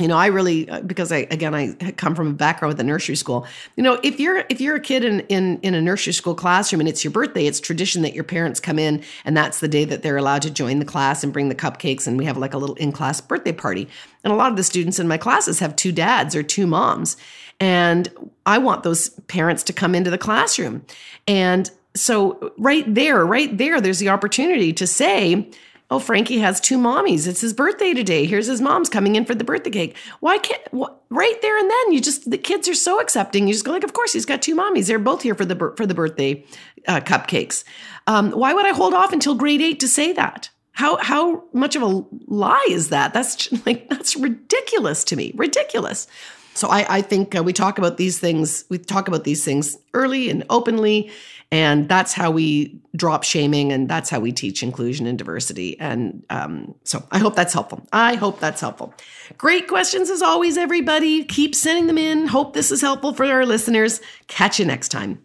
you 0.00 0.08
know 0.08 0.16
i 0.16 0.26
really 0.26 0.68
uh, 0.68 0.80
because 0.80 1.12
i 1.12 1.18
again 1.30 1.54
i 1.54 1.72
come 1.92 2.14
from 2.14 2.28
a 2.28 2.32
background 2.32 2.72
with 2.72 2.80
a 2.80 2.84
nursery 2.84 3.14
school. 3.14 3.46
You 3.76 3.82
know 3.82 4.00
if 4.02 4.18
you're 4.18 4.44
if 4.48 4.60
you're 4.60 4.76
a 4.76 4.80
kid 4.80 5.04
in 5.04 5.20
in 5.28 5.60
in 5.60 5.74
a 5.74 5.80
nursery 5.80 6.12
school 6.12 6.34
classroom 6.34 6.80
and 6.80 6.88
it's 6.88 7.04
your 7.04 7.10
birthday 7.10 7.46
it's 7.46 7.60
tradition 7.60 8.02
that 8.02 8.14
your 8.14 8.24
parents 8.24 8.58
come 8.58 8.78
in 8.78 9.04
and 9.24 9.36
that's 9.36 9.60
the 9.60 9.68
day 9.68 9.84
that 9.84 10.02
they're 10.02 10.16
allowed 10.16 10.42
to 10.42 10.50
join 10.50 10.78
the 10.78 10.84
class 10.84 11.22
and 11.22 11.32
bring 11.32 11.50
the 11.50 11.54
cupcakes 11.54 12.06
and 12.06 12.18
we 12.18 12.24
have 12.24 12.38
like 12.38 12.54
a 12.54 12.58
little 12.58 12.76
in-class 12.76 13.20
birthday 13.20 13.52
party. 13.52 13.88
And 14.24 14.32
a 14.32 14.36
lot 14.36 14.50
of 14.50 14.56
the 14.56 14.64
students 14.64 14.98
in 14.98 15.06
my 15.06 15.18
classes 15.18 15.58
have 15.60 15.76
two 15.76 15.92
dads 15.92 16.34
or 16.34 16.42
two 16.42 16.66
moms. 16.66 17.16
And 17.60 18.08
i 18.46 18.56
want 18.58 18.82
those 18.82 19.10
parents 19.28 19.62
to 19.64 19.72
come 19.72 19.94
into 19.94 20.10
the 20.10 20.18
classroom. 20.18 20.84
And 21.28 21.70
so 21.94 22.52
right 22.56 22.84
there 22.92 23.26
right 23.26 23.56
there 23.58 23.80
there's 23.80 23.98
the 23.98 24.08
opportunity 24.08 24.72
to 24.72 24.86
say 24.86 25.50
Oh, 25.92 25.98
Frankie 25.98 26.38
has 26.38 26.60
two 26.60 26.78
mommies. 26.78 27.26
It's 27.26 27.40
his 27.40 27.52
birthday 27.52 27.92
today. 27.92 28.24
Here's 28.24 28.46
his 28.46 28.60
mom's 28.60 28.88
coming 28.88 29.16
in 29.16 29.24
for 29.24 29.34
the 29.34 29.42
birthday 29.42 29.70
cake. 29.70 29.96
Why 30.20 30.38
can't 30.38 30.62
what, 30.72 31.02
right 31.10 31.42
there 31.42 31.58
and 31.58 31.68
then 31.68 31.92
you 31.92 32.00
just 32.00 32.30
the 32.30 32.38
kids 32.38 32.68
are 32.68 32.74
so 32.74 33.00
accepting. 33.00 33.48
You 33.48 33.54
just 33.54 33.64
go 33.64 33.72
like, 33.72 33.82
of 33.82 33.92
course 33.92 34.12
he's 34.12 34.26
got 34.26 34.40
two 34.40 34.54
mommies. 34.54 34.86
They're 34.86 35.00
both 35.00 35.22
here 35.22 35.34
for 35.34 35.44
the 35.44 35.72
for 35.76 35.86
the 35.86 35.94
birthday 35.94 36.44
uh, 36.86 37.00
cupcakes. 37.00 37.64
Um, 38.06 38.30
why 38.30 38.54
would 38.54 38.66
I 38.66 38.72
hold 38.72 38.94
off 38.94 39.12
until 39.12 39.34
grade 39.34 39.60
eight 39.60 39.80
to 39.80 39.88
say 39.88 40.12
that? 40.12 40.50
How 40.72 40.96
how 40.98 41.42
much 41.52 41.74
of 41.74 41.82
a 41.82 42.04
lie 42.28 42.66
is 42.70 42.90
that? 42.90 43.12
That's 43.12 43.50
like 43.66 43.88
that's 43.88 44.16
ridiculous 44.16 45.02
to 45.04 45.16
me. 45.16 45.32
Ridiculous. 45.34 46.06
So 46.54 46.68
I, 46.68 46.96
I 46.96 47.02
think 47.02 47.36
uh, 47.36 47.42
we 47.42 47.52
talk 47.52 47.78
about 47.78 47.96
these 47.96 48.18
things. 48.18 48.64
We 48.68 48.78
talk 48.78 49.08
about 49.08 49.24
these 49.24 49.44
things 49.44 49.76
early 49.94 50.30
and 50.30 50.44
openly, 50.50 51.10
and 51.50 51.88
that's 51.88 52.12
how 52.12 52.30
we 52.30 52.78
drop 52.96 53.22
shaming, 53.22 53.72
and 53.72 53.88
that's 53.88 54.10
how 54.10 54.20
we 54.20 54.32
teach 54.32 54.62
inclusion 54.62 55.06
and 55.06 55.16
diversity. 55.16 55.78
And 55.80 56.24
um, 56.28 56.74
so 56.84 57.02
I 57.12 57.18
hope 57.18 57.36
that's 57.36 57.52
helpful. 57.52 57.86
I 57.92 58.14
hope 58.14 58.40
that's 58.40 58.60
helpful. 58.60 58.92
Great 59.38 59.68
questions 59.68 60.10
as 60.10 60.22
always, 60.22 60.58
everybody. 60.58 61.24
Keep 61.24 61.54
sending 61.54 61.86
them 61.86 61.98
in. 61.98 62.26
Hope 62.26 62.52
this 62.52 62.70
is 62.70 62.80
helpful 62.80 63.14
for 63.14 63.24
our 63.24 63.46
listeners. 63.46 64.00
Catch 64.26 64.58
you 64.58 64.64
next 64.66 64.88
time. 64.88 65.22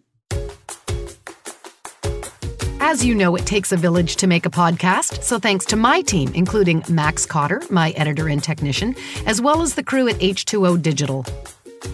As 2.88 3.04
you 3.04 3.16
know, 3.16 3.36
it 3.36 3.48
takes 3.48 3.72
a 3.72 3.78
village 3.78 4.16
to 4.18 4.28
make 4.28 4.46
a 4.46 4.50
podcast, 4.52 5.24
so 5.24 5.40
thanks 5.40 5.66
to 5.66 5.76
my 5.76 6.02
team, 6.02 6.32
including 6.36 6.84
Max 6.88 7.26
Cotter, 7.26 7.64
my 7.72 7.90
editor 7.94 8.30
and 8.30 8.44
technician, 8.44 8.96
as 9.26 9.42
well 9.42 9.64
as 9.64 9.74
the 9.74 9.82
crew 9.82 10.08
at 10.08 10.18
H2O 10.18 10.80
Digital. 10.84 11.26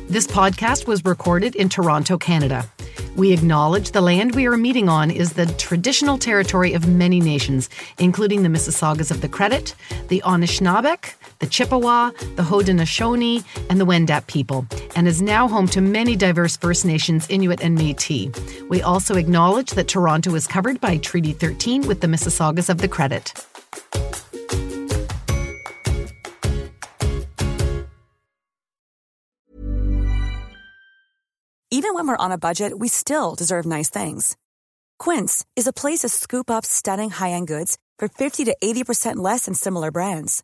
This 0.10 0.28
podcast 0.28 0.88
was 0.88 1.06
recorded 1.06 1.56
in 1.56 1.70
Toronto, 1.70 2.18
Canada. 2.18 2.70
We 3.16 3.32
acknowledge 3.32 3.92
the 3.92 4.02
land 4.02 4.36
we 4.36 4.48
are 4.48 4.58
meeting 4.58 4.90
on 4.90 5.12
is 5.12 5.32
the 5.32 5.46
traditional 5.54 6.18
territory 6.18 6.74
of 6.74 6.90
many 6.90 7.22
nations, 7.22 7.70
including 7.98 8.44
the 8.44 8.50
Mississaugas 8.50 9.12
of 9.12 9.22
the 9.22 9.30
Credit, 9.30 9.74
the 10.10 10.22
Anishinaabeg, 10.26 11.14
the 11.42 11.48
Chippewa, 11.48 12.12
the 12.36 12.44
Haudenosaunee, 12.44 13.44
and 13.70 13.82
the 13.82 13.86
Wendat 13.86 14.28
people, 14.28 14.66
and 14.96 15.08
is 15.08 15.22
now 15.22 15.48
home 15.48 15.68
to 15.68 15.82
many 15.82 16.16
diverse 16.16 16.56
First 16.56 16.86
Nations, 16.86 17.28
Inuit, 17.30 17.62
and 17.62 17.76
Metis. 17.76 18.32
We 18.70 18.82
also 18.82 19.16
acknowledge 19.16 19.72
that 19.72 19.90
Toronto 19.90 20.34
is 20.36 20.48
covered 20.48 20.80
by 20.80 20.98
Treaty 20.98 21.34
13 21.34 21.88
with 21.88 22.00
the 22.00 22.08
Mississaugas 22.08 22.70
of 22.70 22.78
the 22.78 22.88
Credit. 22.88 23.34
Even 31.74 31.96
when 31.96 32.08
we're 32.08 32.18
on 32.18 32.32
a 32.32 32.38
budget, 32.38 32.78
we 32.78 32.88
still 32.90 33.34
deserve 33.34 33.66
nice 33.66 33.90
things. 33.90 34.38
Quince 35.00 35.44
is 35.56 35.66
a 35.66 35.74
place 35.74 36.00
to 36.00 36.10
scoop 36.10 36.52
up 36.52 36.64
stunning 36.66 37.10
high 37.10 37.32
end 37.32 37.48
goods 37.48 37.78
for 37.98 38.08
50 38.08 38.46
to 38.46 38.56
80% 38.64 39.16
less 39.16 39.46
than 39.46 39.56
similar 39.56 39.90
brands. 39.90 40.44